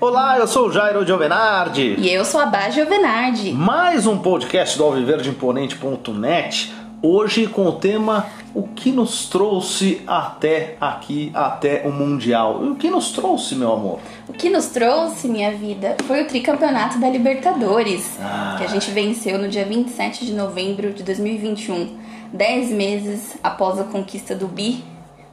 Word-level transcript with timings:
Olá, 0.00 0.38
eu 0.38 0.46
sou 0.46 0.68
o 0.68 0.72
Jairo 0.72 1.04
Giovenardi. 1.04 1.96
E 1.98 2.08
eu 2.12 2.24
sou 2.24 2.40
a 2.40 2.46
Bá 2.46 2.70
Giovenardi. 2.70 3.52
Mais 3.52 4.06
um 4.06 4.16
podcast 4.18 4.78
do 4.78 4.84
alviverdeimponente.net. 4.84 6.72
Hoje 7.02 7.46
com 7.46 7.66
o 7.66 7.72
tema 7.72 8.26
O 8.54 8.62
que 8.62 8.90
nos 8.92 9.28
trouxe 9.28 10.00
até 10.06 10.76
aqui, 10.80 11.30
até 11.34 11.82
o 11.84 11.92
Mundial. 11.92 12.64
E 12.64 12.68
o 12.70 12.74
que 12.76 12.88
nos 12.90 13.10
trouxe, 13.12 13.54
meu 13.56 13.72
amor? 13.72 13.98
O 14.28 14.32
que 14.32 14.48
nos 14.48 14.66
trouxe, 14.66 15.28
minha 15.28 15.50
vida, 15.52 15.96
foi 16.06 16.22
o 16.22 16.26
tricampeonato 16.26 16.98
da 16.98 17.08
Libertadores, 17.10 18.16
Ah. 18.20 18.54
que 18.58 18.64
a 18.64 18.68
gente 18.68 18.90
venceu 18.90 19.36
no 19.38 19.48
dia 19.48 19.64
27 19.64 20.24
de 20.26 20.32
novembro 20.32 20.92
de 20.92 21.02
2021, 21.02 21.98
dez 22.32 22.70
meses 22.70 23.36
após 23.42 23.78
a 23.80 23.84
conquista 23.84 24.34
do 24.34 24.46
Bi 24.48 24.82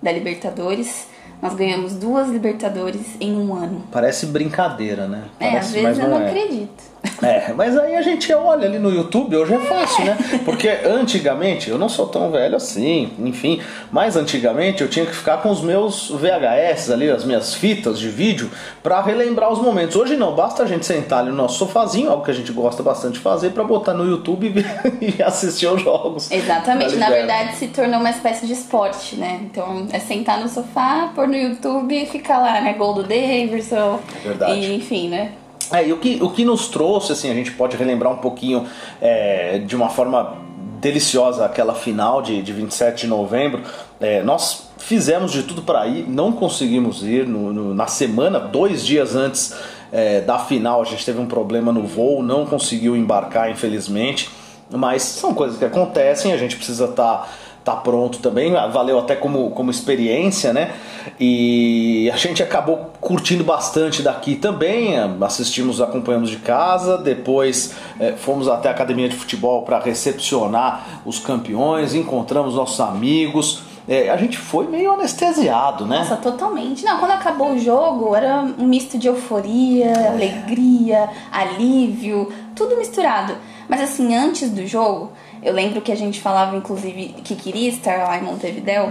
da 0.02 0.12
Libertadores. 0.12 1.08
Nós 1.42 1.54
ganhamos 1.54 1.94
duas 1.94 2.30
Libertadores 2.30 3.02
em 3.20 3.36
um 3.36 3.54
ano. 3.54 3.84
Parece 3.92 4.26
brincadeira, 4.28 5.08
né? 5.08 5.26
É, 5.40 5.52
Parece, 5.52 5.68
às 5.78 5.84
vezes 5.84 6.04
eu 6.04 6.10
não 6.10 6.22
é. 6.22 6.28
acredito. 6.28 6.84
É, 7.22 7.54
mas 7.54 7.78
aí 7.78 7.96
a 7.96 8.02
gente 8.02 8.34
olha 8.34 8.68
ali 8.68 8.80
no 8.80 8.90
YouTube, 8.90 9.36
hoje 9.36 9.54
é 9.54 9.60
fácil, 9.60 10.06
né? 10.06 10.18
Porque 10.44 10.70
antigamente, 10.86 11.70
eu 11.70 11.78
não 11.78 11.90
sou 11.90 12.08
tão 12.08 12.32
velho 12.32 12.56
assim, 12.56 13.12
enfim, 13.20 13.62
mas 13.92 14.16
antigamente 14.16 14.82
eu 14.82 14.90
tinha 14.90 15.06
que 15.06 15.16
ficar 15.16 15.38
com 15.38 15.50
os 15.50 15.62
meus 15.62 16.10
VHS 16.10 16.92
ali, 16.92 17.10
as 17.10 17.24
minhas 17.24 17.54
fitas 17.54 18.00
de 18.00 18.10
vídeo, 18.10 18.50
pra 18.84 19.02
relembrar 19.02 19.52
os 19.52 19.60
momentos. 19.60 19.96
Hoje 19.96 20.16
não, 20.16 20.36
basta 20.36 20.64
a 20.64 20.66
gente 20.66 20.86
sentar 20.86 21.20
ali 21.20 21.30
no 21.30 21.38
nosso 21.38 21.60
sofazinho, 21.60 22.10
algo 22.10 22.24
que 22.24 22.32
a 22.32 22.34
gente 22.34 22.52
gosta 22.52 22.84
bastante 22.84 23.14
de 23.14 23.20
fazer, 23.20 23.52
pra 23.52 23.64
botar 23.64 23.94
no 23.94 24.06
YouTube 24.06 24.54
e 25.02 25.22
assistir 25.24 25.68
aos 25.68 25.82
jogos. 25.82 26.32
Exatamente, 26.32 26.94
Tá 26.94 27.00
na 27.00 27.10
verdade 27.10 27.56
se 27.56 27.68
tornou 27.68 28.00
uma 28.00 28.10
espécie 28.10 28.46
de 28.46 28.54
esporte, 28.54 29.16
né? 29.16 29.40
Então 29.44 29.88
é 29.92 30.00
sentar 30.00 30.40
no 30.40 30.48
sofá, 30.50 31.12
pôr 31.16 31.28
no 31.28 31.36
YouTube 31.36 31.96
e 31.96 32.06
ficar 32.06 32.38
lá, 32.40 32.62
né? 32.62 32.74
Gol 32.74 32.94
do 32.94 33.04
Davidson. 33.04 34.00
Verdade. 34.24 34.60
E, 34.60 34.76
enfim, 34.76 35.10
né? 35.10 35.32
É, 35.72 35.88
e 35.88 35.94
o 35.94 35.98
que, 35.98 36.20
o 36.22 36.30
que 36.30 36.46
nos 36.46 36.68
trouxe, 36.68 37.12
assim, 37.12 37.30
a 37.30 37.34
gente 37.34 37.52
pode 37.52 37.76
relembrar 37.76 38.12
um 38.14 38.18
pouquinho 38.18 38.66
é, 39.02 39.60
de 39.60 39.76
uma 39.76 39.90
forma 39.90 40.38
deliciosa 40.80 41.46
aquela 41.46 41.74
final 41.74 42.22
de, 42.22 42.42
de 42.42 42.54
27 42.54 43.02
de 43.02 43.08
novembro. 43.08 43.64
É, 44.00 44.22
nós 44.22 44.70
fizemos 44.78 45.32
de 45.32 45.44
tudo 45.44 45.64
para 45.64 45.88
ir, 45.88 46.08
não 46.08 46.32
conseguimos 46.32 47.02
ir 47.04 47.28
no- 47.28 47.52
no- 47.52 47.74
na 47.74 47.88
semana, 47.88 48.40
dois 48.40 48.86
dias 48.86 49.16
antes 49.16 49.56
é, 49.92 50.22
da 50.22 50.38
final, 50.38 50.82
a 50.82 50.86
gente 50.86 51.06
teve 51.06 51.20
um 51.20 51.26
problema 51.26 51.72
no 51.72 51.84
voo, 51.84 52.22
não 52.22 52.46
conseguiu 52.46 52.96
embarcar, 52.96 53.50
infelizmente. 53.50 54.30
Mas 54.70 55.04
são 55.04 55.34
coisas 55.34 55.58
que 55.58 55.66
acontecem, 55.66 56.34
a 56.34 56.38
gente 56.38 56.56
precisa 56.56 56.86
estar 56.86 57.18
tá 57.20 57.28
pronto 57.74 58.20
também, 58.20 58.52
valeu 58.72 59.00
até 59.00 59.16
como, 59.16 59.50
como 59.52 59.72
experiência, 59.72 60.54
né? 60.54 60.74
E 61.20 62.10
a 62.14 62.18
gente 62.18 62.44
acabou 62.44 62.92
curtindo 63.02 63.44
bastante 63.44 64.02
daqui 64.02 64.36
também, 64.36 64.96
assistimos, 65.22 65.82
acompanhamos 65.82 66.30
de 66.30 66.38
casa, 66.38 66.98
depois 66.98 67.74
eh, 68.00 68.14
fomos 68.18 68.48
até 68.48 68.70
a 68.70 68.72
academia 68.72 69.10
de 69.10 69.16
futebol 69.16 69.64
para 69.64 69.80
recepcionar 69.80 71.02
os 71.06 71.20
campeões, 71.20 71.96
encontramos 71.96 72.56
nossos 72.56 72.80
amigos. 72.80 73.64
Eh, 73.88 74.10
a 74.10 74.18
gente 74.18 74.38
foi 74.38 74.68
meio 74.68 74.92
anestesiado, 74.94 75.86
né? 75.86 76.00
Nossa, 76.00 76.18
totalmente. 76.18 76.84
Não, 76.84 77.00
quando 77.00 77.12
acabou 77.12 77.54
o 77.54 77.60
jogo, 77.60 78.16
era 78.16 78.42
um 78.58 78.66
misto 78.66 78.98
de 78.98 79.08
euforia, 79.08 80.10
alegria, 80.10 81.10
alívio, 81.32 82.32
tudo 82.56 82.78
misturado. 82.78 83.36
Mas 83.68 83.82
assim, 83.82 84.16
antes 84.16 84.50
do 84.50 84.66
jogo, 84.66 85.12
eu 85.44 85.54
lembro 85.54 85.82
que 85.82 85.92
a 85.92 85.96
gente 85.96 86.20
falava, 86.22 86.56
inclusive, 86.56 87.16
que 87.24 87.36
queria 87.36 87.70
estar 87.70 87.98
lá 88.08 88.18
em 88.18 88.24
Montevidéu, 88.24 88.90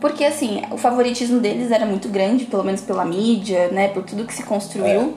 porque 0.00 0.24
assim, 0.24 0.62
o 0.70 0.76
favoritismo 0.76 1.40
deles 1.40 1.70
era 1.70 1.86
muito 1.86 2.08
grande, 2.08 2.44
pelo 2.44 2.62
menos 2.64 2.80
pela 2.80 3.04
mídia, 3.04 3.68
né? 3.68 3.88
Por 3.88 4.02
tudo 4.04 4.24
que 4.24 4.34
se 4.34 4.42
construiu. 4.42 5.14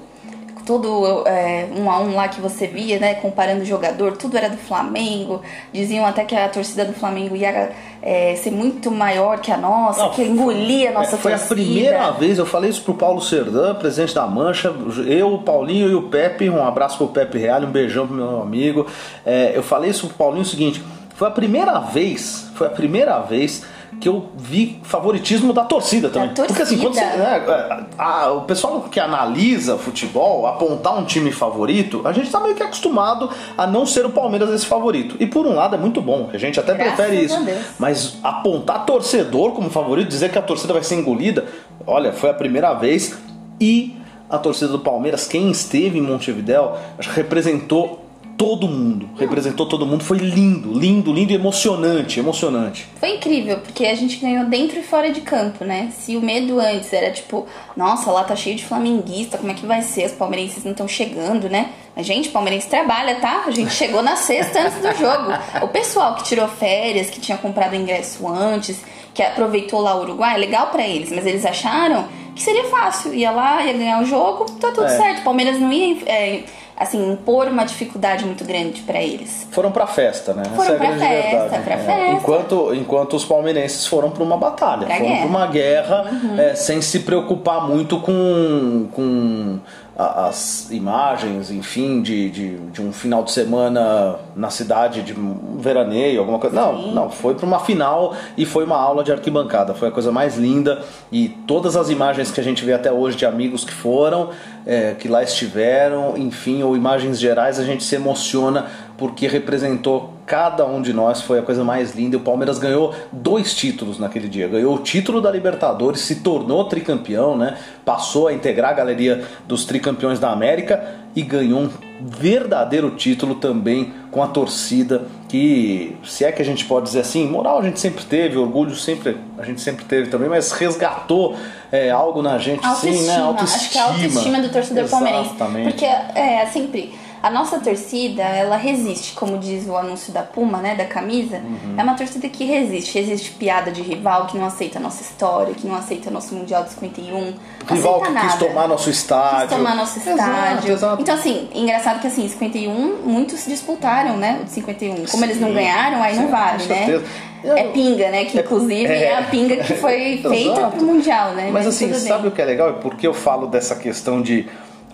Todo 0.70 1.24
é, 1.26 1.68
um 1.76 1.90
a 1.90 2.00
um 2.00 2.16
lá 2.16 2.28
que 2.28 2.40
você 2.40 2.68
via, 2.68 3.00
né? 3.00 3.16
Comparando 3.16 3.64
o 3.64 3.66
jogador, 3.66 4.16
tudo 4.16 4.38
era 4.38 4.48
do 4.52 4.58
Flamengo. 4.58 5.42
Diziam 5.74 6.06
até 6.06 6.24
que 6.24 6.36
a 6.36 6.48
torcida 6.48 6.86
do 6.86 6.94
Flamengo 6.94 7.36
ia 7.36 7.72
é, 8.04 8.36
ser 8.36 8.52
muito 8.52 8.92
maior 8.92 9.40
que 9.40 9.52
a 9.52 9.58
nossa, 9.58 10.04
Não, 10.04 10.10
que 10.12 10.22
engolia 10.22 10.92
a 10.92 10.94
nossa 10.94 11.16
É, 11.16 11.18
foi 11.18 11.32
torcida. 11.32 11.54
a 11.54 11.56
primeira 11.56 12.12
vez, 12.12 12.38
eu 12.38 12.46
falei 12.46 12.70
isso 12.70 12.84
pro 12.84 12.94
Paulo 12.94 13.20
Serdã, 13.20 13.74
presidente 13.74 14.14
da 14.14 14.28
Mancha, 14.28 14.72
eu, 15.08 15.34
o 15.34 15.42
Paulinho 15.42 15.90
e 15.90 15.96
o 15.96 16.04
Pepe, 16.04 16.48
um 16.52 16.64
abraço 16.64 17.00
pro 17.00 17.08
Pepe 17.08 17.40
Real, 17.40 17.62
um 17.64 17.72
beijão 17.72 18.06
pro 18.06 18.16
meu 18.16 18.40
amigo. 18.40 18.86
É, 19.26 19.52
eu 19.56 19.64
falei 19.64 19.90
isso 19.90 20.06
pro 20.06 20.18
Paulinho 20.18 20.44
o 20.44 20.46
seguinte, 20.46 20.84
foi 21.16 21.28
a 21.28 21.32
primeira 21.32 21.80
vez, 21.80 22.46
foi 22.54 22.68
a 22.68 22.70
primeira 22.70 23.18
vez 23.22 23.66
que 24.00 24.08
eu 24.08 24.30
vi 24.38 24.80
favoritismo 24.84 25.52
da 25.52 25.64
torcida 25.66 26.10
também. 26.10 26.34
Da 26.34 26.46
Porque 26.46 26.62
assim, 26.62 26.78
quando 26.78 26.94
você, 26.94 27.02
torcida. 27.02 27.24
né, 27.24 27.86
a- 27.98 28.32
o 28.32 28.42
pessoal 28.42 28.82
que 28.90 29.00
analisa 29.00 29.78
futebol, 29.78 30.48
apontar 30.48 30.98
um 30.98 31.04
time 31.04 31.32
favorito, 31.32 32.02
a 32.06 32.12
gente 32.14 32.30
tá 32.32 32.40
meio 32.40 32.56
que 32.56 32.64
acostumado 32.64 33.30
a 33.58 33.68
não 33.68 33.86
ser 33.86 34.06
o 34.06 34.10
Palmeiras 34.10 34.50
esse 34.52 34.66
favorito. 34.66 35.16
E 35.20 35.26
por 35.28 35.46
um 35.46 35.54
lado 35.56 35.76
é 35.76 35.78
muito 35.78 36.02
bom, 36.02 36.30
a 36.34 36.38
gente 36.38 36.60
até 36.60 36.74
Graças 36.74 36.96
prefere 36.96 37.18
a 37.18 37.22
isso. 37.22 37.44
Deus. 37.44 37.60
Mas 37.78 38.18
apontar 38.24 38.86
torcedor 38.86 39.52
como 39.52 39.70
favorito, 39.70 40.08
dizer 40.08 40.32
que 40.32 40.38
a 40.38 40.42
torcida 40.42 40.74
vai 40.74 40.84
ser 40.84 40.96
engolida, 40.96 41.46
olha, 41.86 42.14
foi 42.14 42.30
a 42.30 42.34
primeira 42.34 42.74
vez. 42.74 43.18
E 43.60 43.98
a 44.30 44.38
torcida 44.38 44.72
do 44.72 44.80
Palmeiras, 44.80 45.28
quem 45.28 45.52
esteve 45.52 45.98
em 46.00 46.02
Montevidéu, 46.02 46.78
acho 46.98 47.10
que 47.10 47.16
representou 47.16 48.06
todo 48.40 48.70
mundo. 48.70 49.10
Representou 49.18 49.66
todo 49.66 49.86
mundo. 49.86 50.02
Foi 50.02 50.18
lindo, 50.18 50.72
lindo, 50.72 51.12
lindo 51.12 51.34
e 51.34 51.36
emocionante. 51.36 52.22
Emocionante. 52.22 52.88
Foi 52.98 53.18
incrível, 53.18 53.58
porque 53.60 53.86
a 53.86 53.94
gente 53.94 54.16
ganhou 54.16 54.46
dentro 54.46 54.80
e 54.80 54.82
fora 54.82 55.12
de 55.12 55.20
campo, 55.20 55.66
né? 55.66 55.90
Se 55.92 56.16
o 56.16 56.22
medo 56.22 56.58
antes 56.58 56.92
era 56.94 57.12
tipo, 57.12 57.46
nossa, 57.76 58.10
lá 58.10 58.24
tá 58.24 58.38
cheio 58.38 58.56
de 58.56 58.64
flamenguista, 58.64 59.38
como 59.38 59.52
é 59.52 59.54
que 59.54 59.66
vai 59.66 59.82
ser? 59.82 60.06
Os 60.06 60.14
palmeirenses 60.14 60.64
não 60.64 60.72
estão 60.72 60.88
chegando, 60.88 61.50
né? 61.50 61.72
A 61.98 62.02
gente, 62.02 62.30
palmeirense 62.30 62.70
trabalha, 62.70 63.16
tá? 63.16 63.44
A 63.46 63.52
gente 63.52 63.72
chegou 63.74 64.02
na 64.02 64.16
sexta 64.16 64.62
antes 64.62 64.80
do 64.82 64.96
jogo. 64.98 65.34
O 65.62 65.68
pessoal 65.68 66.16
que 66.16 66.24
tirou 66.24 66.48
férias, 66.48 67.10
que 67.10 67.20
tinha 67.20 67.38
comprado 67.38 67.76
ingresso 67.76 68.26
antes, 68.26 68.80
que 69.14 69.22
aproveitou 69.22 69.82
lá 69.82 69.96
o 69.96 70.04
Uruguai, 70.04 70.38
legal 70.38 70.68
pra 70.68 70.88
eles, 70.88 71.12
mas 71.12 71.26
eles 71.26 71.46
acharam 71.46 72.08
que 72.34 72.42
seria 72.42 72.64
fácil. 72.70 73.14
Ia 73.14 73.32
lá, 73.32 73.62
ia 73.66 73.74
ganhar 73.74 74.02
o 74.02 74.06
jogo, 74.06 74.46
tá 74.62 74.70
tudo 74.72 74.86
É. 74.86 74.96
certo. 74.98 75.24
Palmeiras 75.24 75.60
não 75.60 75.74
ia, 75.74 75.98
é, 76.06 76.44
assim, 76.80 77.12
impor 77.12 77.48
uma 77.48 77.66
dificuldade 77.66 78.24
muito 78.26 78.44
grande 78.46 78.82
pra 78.84 79.02
eles. 79.02 79.46
Foram 79.52 79.70
pra 79.72 79.86
festa, 79.86 80.34
né? 80.34 80.44
Foram 80.56 80.64
Essa 80.64 80.72
é 80.72 80.76
a 80.76 80.78
pra 80.80 80.88
grande 80.88 81.02
festa, 81.06 81.40
verdade. 81.50 81.64
pra 81.64 81.74
É. 81.74 81.78
festa. 81.78 82.12
Enquanto, 82.14 82.74
enquanto 82.74 83.16
os 83.16 83.26
palmeirenses 83.26 83.86
foram 83.86 84.10
pra 84.10 84.24
uma 84.24 84.38
batalha, 84.38 84.86
Pra 84.86 84.96
foram 84.96 85.10
guerra. 85.10 85.20
pra 85.28 85.30
uma 85.38 85.48
guerra 85.48 86.06
Uhum. 86.12 86.40
é, 86.40 86.56
sem 86.56 86.82
se 86.82 87.00
preocupar 87.02 87.68
muito 87.68 88.00
com, 88.00 88.88
com 88.94 89.60
as 90.00 90.72
imagens, 90.72 91.52
enfim, 91.52 92.02
de, 92.02 92.30
de, 92.30 92.58
de 92.58 92.82
um 92.82 92.94
final 92.94 93.22
de 93.22 93.34
semana 93.34 94.16
na 94.34 94.50
cidade, 94.50 95.02
de 95.02 95.14
um 95.14 95.58
veraneio, 95.58 96.22
alguma 96.22 96.40
coisa. 96.40 96.56
Não, 96.56 96.94
não, 96.94 97.10
foi 97.10 97.36
pra 97.36 97.46
uma 97.46 97.60
final 97.60 98.16
e 98.38 98.46
foi 98.46 98.64
uma 98.64 98.78
aula 98.78 99.04
de 99.04 99.12
arquibancada. 99.12 99.74
Foi 99.74 99.90
a 99.90 99.92
coisa 99.92 100.10
mais 100.10 100.38
linda 100.38 100.82
e 101.12 101.28
todas 101.28 101.76
as 101.76 101.90
imagens 101.90 102.32
que 102.32 102.40
a 102.40 102.44
gente 102.44 102.64
vê 102.64 102.72
até 102.72 102.90
hoje 102.90 103.18
de 103.18 103.26
amigos 103.26 103.66
que 103.66 103.74
foram, 103.74 104.30
é, 104.66 104.96
que 104.98 105.10
lá 105.10 105.22
estiveram, 105.22 106.18
enfim, 106.18 106.64
ou 106.64 106.78
imagens 106.78 107.20
gerais, 107.20 107.60
a 107.60 107.66
gente 107.66 107.84
se 107.84 107.94
emociona 107.96 108.68
porque 109.00 109.28
representou 109.28 110.14
cada 110.26 110.66
um 110.66 110.82
de 110.82 110.92
nós, 110.92 111.22
foi 111.22 111.40
a 111.40 111.42
coisa 111.42 111.64
mais 111.64 111.96
linda. 111.96 112.18
E 112.18 112.20
o 112.20 112.22
Palmeiras 112.22 112.60
ganhou 112.60 112.94
dois 113.12 113.56
títulos 113.56 113.98
naquele 113.98 114.28
dia. 114.28 114.48
Ganhou 114.48 114.76
o 114.76 114.80
título 114.80 115.22
da 115.22 115.32
Libertadores, 115.32 116.02
se 116.02 116.18
tornou 116.18 116.66
tricampeão, 116.66 117.38
né? 117.38 117.58
Passou 117.86 118.28
a 118.28 118.34
integrar 118.34 118.72
a 118.72 118.74
galeria 118.74 119.24
dos 119.48 119.64
tricampeões 119.64 120.20
da 120.20 120.30
América 120.30 120.84
e 121.16 121.22
ganhou 121.22 121.62
um 121.62 121.70
verdadeiro 122.02 122.92
título 122.92 123.36
também 123.36 123.94
com 124.12 124.22
a 124.22 124.28
torcida 124.28 125.08
que, 125.28 125.96
se 126.04 126.24
é 126.24 126.32
que 126.32 126.42
a 126.42 126.46
gente 126.46 126.66
pode 126.66 126.86
dizer 126.86 127.02
assim, 127.02 127.28
moral 127.28 127.60
a 127.60 127.64
gente 127.64 127.80
sempre 127.80 128.04
teve, 128.06 128.38
orgulho 128.38 128.74
sempre 128.76 129.18
a 129.38 129.44
gente 129.44 129.60
sempre 129.62 129.84
teve 129.86 130.10
também, 130.10 130.30
mas 130.30 130.52
resgatou 130.52 131.36
é, 131.72 131.90
algo 131.90 132.22
na 132.22 132.38
gente, 132.38 132.66
sim, 132.76 133.06
né? 133.06 133.18
Autoestima. 133.18 133.56
Acho 133.58 133.70
que 133.70 133.78
é 133.78 133.82
a 133.82 133.86
autoestima 133.86 134.42
do 134.42 134.50
torcedor 134.50 134.88
palmeirense. 134.88 135.32
Porque 135.64 135.86
é 135.86 136.46
sempre. 136.46 136.94
A 137.22 137.30
nossa 137.30 137.60
torcida, 137.60 138.24
ela 138.24 138.56
resiste, 138.56 139.14
como 139.14 139.38
diz 139.38 139.68
o 139.68 139.76
anúncio 139.76 140.14
da 140.14 140.22
Puma, 140.22 140.60
né, 140.60 140.76
da 140.76 140.86
camisa. 140.86 141.38
Uhum. 141.38 141.76
É 141.78 141.84
uma 141.84 141.94
torcida 141.96 142.30
que 142.30 142.46
resiste. 142.46 142.98
Resiste 142.98 143.32
piada 143.32 143.72
de 143.72 143.82
rival, 143.82 144.28
que 144.28 144.38
não 144.38 144.46
aceita 144.46 144.80
a 144.80 144.82
nossa 144.82 145.02
história, 145.02 145.54
que 145.54 145.68
não 145.68 145.76
aceita 145.76 146.10
nosso 146.10 146.34
Mundial 146.34 146.64
de 146.64 146.72
51. 146.72 147.20
Não 147.20 147.76
Rival 147.76 148.02
que 148.02 148.12
nada. 148.12 148.28
quis 148.28 148.36
tomar 148.38 148.68
nosso 148.68 148.90
estádio. 148.90 149.48
Quis 149.48 149.58
tomar 149.58 149.76
nosso 149.76 150.00
Exato, 150.00 150.18
estádio. 150.20 150.74
exato. 150.74 151.02
Então, 151.02 151.16
assim, 151.16 151.50
engraçado 151.54 152.00
que 152.00 152.08
assim, 152.08 152.28
51, 152.28 153.02
muitos 153.04 153.46
disputaram, 153.46 154.18
né? 154.18 154.40
O 154.42 154.46
de 154.46 154.52
51. 154.52 155.06
Como 155.06 155.26
eles 155.26 155.40
não 155.40 155.54
ganharam, 155.54 156.02
aí 156.02 156.16
sim, 156.16 156.22
não 156.22 156.30
vale, 156.30 156.64
com 156.64 156.70
né? 156.74 157.04
É 157.44 157.64
pinga, 157.70 158.10
né? 158.12 158.26
Que 158.26 158.40
inclusive 158.40 158.86
é. 158.86 159.04
é, 159.04 159.18
a 159.18 159.24
pinga 159.24 159.58
que 159.58 159.74
foi 159.76 160.20
feita 160.28 160.60
Exato. 160.60 160.78
pro 160.78 160.86
Mundial, 160.86 161.34
né? 161.34 161.50
Mas 161.52 161.68
assim, 161.68 161.88
tudo 161.88 162.00
bem. 162.00 162.08
sabe 162.08 162.28
o 162.28 162.32
que 162.32 162.42
é 162.42 162.46
legal? 162.46 162.70
E 162.72 162.74
por 162.74 162.96
que 162.96 163.08
eu 163.08 163.14
falo 163.14 163.48
dessa 163.48 163.76
questão 163.76 164.22
de, 164.22 164.48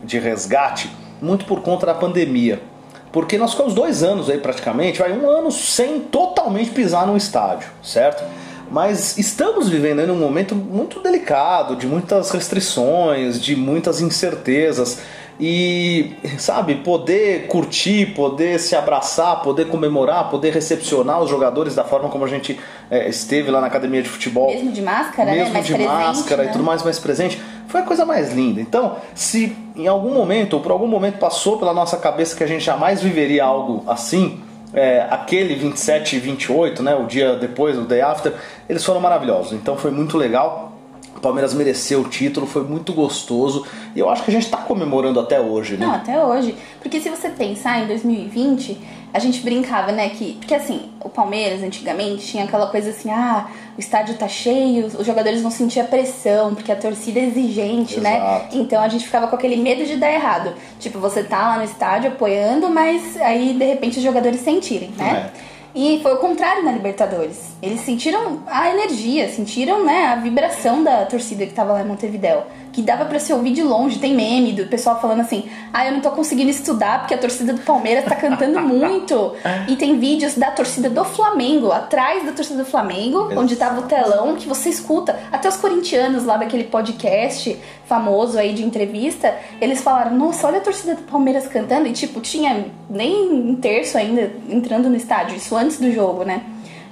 de 0.04 0.20
resgate? 0.20 0.90
Muito 1.22 1.46
por 1.46 1.62
conta 1.62 1.86
da 1.86 1.94
pandemia. 1.94 2.62
Porque 3.12 3.38
nós 3.38 3.52
ficamos 3.52 3.74
dois 3.74 4.04
anos 4.04 4.30
aí 4.30 4.38
praticamente, 4.38 5.00
vai 5.00 5.14
um 5.14 5.30
ano 5.30 5.52
sem 5.52 6.02
totalmente 6.02 6.72
pisar 6.72 7.08
num 7.08 7.16
estádio, 7.16 7.70
certo? 7.82 8.24
Mas 8.70 9.18
estamos 9.18 9.70
vivendo 9.70 10.02
em 10.02 10.12
um 10.12 10.18
momento 10.18 10.56
muito 10.56 11.00
delicado, 11.00 11.76
de 11.76 11.88
muitas 11.88 12.32
restrições, 12.32 13.40
de 13.40 13.56
muitas 13.56 14.02
incertezas. 14.02 15.02
E, 15.40 16.16
sabe, 16.38 16.76
poder 16.76 17.48
curtir, 17.48 18.14
poder 18.16 18.60
se 18.60 18.76
abraçar, 18.76 19.42
poder 19.42 19.68
comemorar, 19.68 20.30
poder 20.30 20.54
recepcionar 20.54 21.22
os 21.22 21.30
jogadores 21.30 21.76
da 21.76 21.84
forma 21.84 22.10
como 22.10 22.24
a 22.24 22.28
gente 22.28 22.58
é, 22.90 23.10
esteve 23.10 23.52
lá 23.52 23.60
na 23.60 23.68
academia 23.68 24.02
de 24.02 24.10
futebol. 24.10 24.48
Mesmo 24.48 24.72
de 24.72 24.82
máscara, 24.82 25.32
mesmo 25.32 25.54
né? 25.54 25.62
De 25.62 25.74
presente, 25.74 25.90
máscara 25.90 26.44
né? 26.44 26.50
e 26.50 26.52
tudo 26.54 26.64
mais, 26.64 26.84
mais 26.84 27.00
presente. 27.00 27.42
Foi 27.76 27.82
a 27.82 27.86
coisa 27.86 28.06
mais 28.06 28.32
linda. 28.32 28.62
Então, 28.62 28.96
se 29.14 29.54
em 29.76 29.86
algum 29.86 30.14
momento, 30.14 30.54
ou 30.54 30.62
por 30.62 30.72
algum 30.72 30.88
momento 30.88 31.18
passou 31.18 31.60
pela 31.60 31.74
nossa 31.74 31.98
cabeça 31.98 32.34
que 32.34 32.42
a 32.42 32.48
gente 32.48 32.64
jamais 32.64 33.02
viveria 33.02 33.44
algo 33.44 33.84
assim, 33.86 34.40
é, 34.74 35.06
aquele 35.12 35.56
27 35.56 36.16
e 36.16 36.20
28, 36.20 36.82
né, 36.82 36.96
o 36.96 37.06
dia 37.06 37.36
depois, 37.36 37.78
o 37.78 37.82
day 37.82 38.00
after, 38.00 38.34
eles 38.70 38.82
foram 38.82 39.02
maravilhosos. 39.02 39.52
Então 39.52 39.76
foi 39.76 39.92
muito 39.92 40.18
legal. 40.18 40.72
O 41.18 41.20
Palmeiras 41.20 41.54
mereceu 41.54 42.00
o 42.00 42.06
título, 42.06 42.48
foi 42.48 42.64
muito 42.64 42.94
gostoso. 42.94 43.66
E 43.94 44.00
eu 44.00 44.10
acho 44.10 44.24
que 44.24 44.32
a 44.32 44.34
gente 44.34 44.46
está 44.46 44.60
comemorando 44.60 45.20
até 45.20 45.42
hoje, 45.42 45.76
né? 45.76 45.86
Não, 45.86 45.96
até 45.96 46.24
hoje. 46.24 46.56
Porque 46.82 47.02
se 47.02 47.10
você 47.10 47.28
pensar 47.28 47.84
em 47.84 47.88
2020, 47.88 48.78
a 49.16 49.20
gente 49.20 49.40
brincava, 49.42 49.94
né, 49.94 50.10
que... 50.10 50.34
Porque 50.34 50.54
assim, 50.54 50.90
o 51.02 51.08
Palmeiras 51.08 51.64
antigamente 51.64 52.28
tinha 52.28 52.44
aquela 52.44 52.68
coisa 52.68 52.90
assim, 52.90 53.10
ah, 53.10 53.48
o 53.78 53.80
estádio 53.80 54.16
tá 54.16 54.28
cheio, 54.28 54.88
os 54.88 55.06
jogadores 55.06 55.42
vão 55.42 55.50
sentir 55.50 55.80
a 55.80 55.86
pressão, 55.86 56.54
porque 56.54 56.70
a 56.70 56.76
torcida 56.76 57.22
é 57.22 57.24
exigente, 57.24 58.02
né? 58.02 58.18
Exato. 58.18 58.58
Então 58.58 58.84
a 58.84 58.90
gente 58.90 59.06
ficava 59.06 59.28
com 59.28 59.36
aquele 59.38 59.56
medo 59.56 59.86
de 59.86 59.96
dar 59.96 60.12
errado. 60.12 60.54
Tipo, 60.82 61.00
você 61.00 61.24
tá 61.24 61.48
lá 61.48 61.58
no 61.58 61.64
estádio 61.64 62.12
apoiando, 62.12 62.70
mas 62.70 63.16
aí 63.22 63.54
de 63.54 63.64
repente 63.64 64.00
os 64.00 64.04
jogadores 64.04 64.42
sentirem, 64.42 64.90
né? 64.98 65.32
É. 65.42 65.56
E 65.74 66.00
foi 66.02 66.14
o 66.14 66.18
contrário 66.18 66.64
na 66.64 66.72
Libertadores. 66.72 67.52
Eles 67.62 67.82
sentiram 67.82 68.40
a 68.48 68.70
energia, 68.70 69.30
sentiram 69.30 69.84
né, 69.86 70.08
a 70.08 70.16
vibração 70.16 70.82
da 70.82 71.06
torcida 71.06 71.46
que 71.46 71.54
tava 71.54 71.74
lá 71.74 71.82
em 71.82 71.86
Montevidéu. 71.86 72.46
Que 72.76 72.82
dava 72.82 73.06
pra 73.06 73.20
se 73.20 73.32
ouvir 73.32 73.52
de 73.52 73.64
longe. 73.64 74.00
Tem 74.00 74.14
meme 74.14 74.52
do 74.52 74.66
pessoal 74.66 75.00
falando 75.00 75.22
assim: 75.22 75.50
ah, 75.72 75.86
eu 75.88 75.94
não 75.94 76.02
tô 76.02 76.12
conseguindo 76.12 76.50
estudar 76.50 77.00
porque 77.00 77.14
a 77.14 77.18
torcida 77.18 77.54
do 77.54 77.62
Palmeiras 77.62 78.04
tá 78.04 78.18
cantando 78.18 78.60
muito. 78.68 79.34
E 79.70 79.78
tem 79.78 79.98
vídeos 79.98 80.36
da 80.36 80.52
torcida 80.52 80.90
do 80.90 81.06
Flamengo, 81.06 81.72
atrás 81.72 82.26
da 82.26 82.34
torcida 82.34 82.64
do 82.64 82.70
Flamengo, 82.70 83.30
onde 83.34 83.56
tava 83.56 83.80
o 83.80 83.84
telão, 83.84 84.36
que 84.36 84.46
você 84.46 84.68
escuta. 84.68 85.18
Até 85.32 85.48
os 85.48 85.56
corintianos 85.56 86.26
lá 86.26 86.36
daquele 86.36 86.66
podcast 86.66 87.58
famoso 87.86 88.38
aí 88.38 88.54
de 88.54 88.66
entrevista, 88.66 89.34
eles 89.62 89.82
falaram: 89.82 90.14
nossa, 90.18 90.46
olha 90.46 90.58
a 90.58 90.62
torcida 90.62 90.96
do 90.96 91.04
Palmeiras 91.04 91.48
cantando. 91.48 91.88
E 91.88 91.94
tipo, 91.94 92.20
tinha 92.20 92.66
nem 92.90 93.32
um 93.32 93.56
terço 93.56 93.98
ainda 93.98 94.34
entrando 94.50 94.90
no 94.90 94.98
estádio, 94.98 95.38
isso 95.38 95.56
antes 95.56 95.80
do 95.80 95.90
jogo, 95.94 96.26
né? 96.26 96.44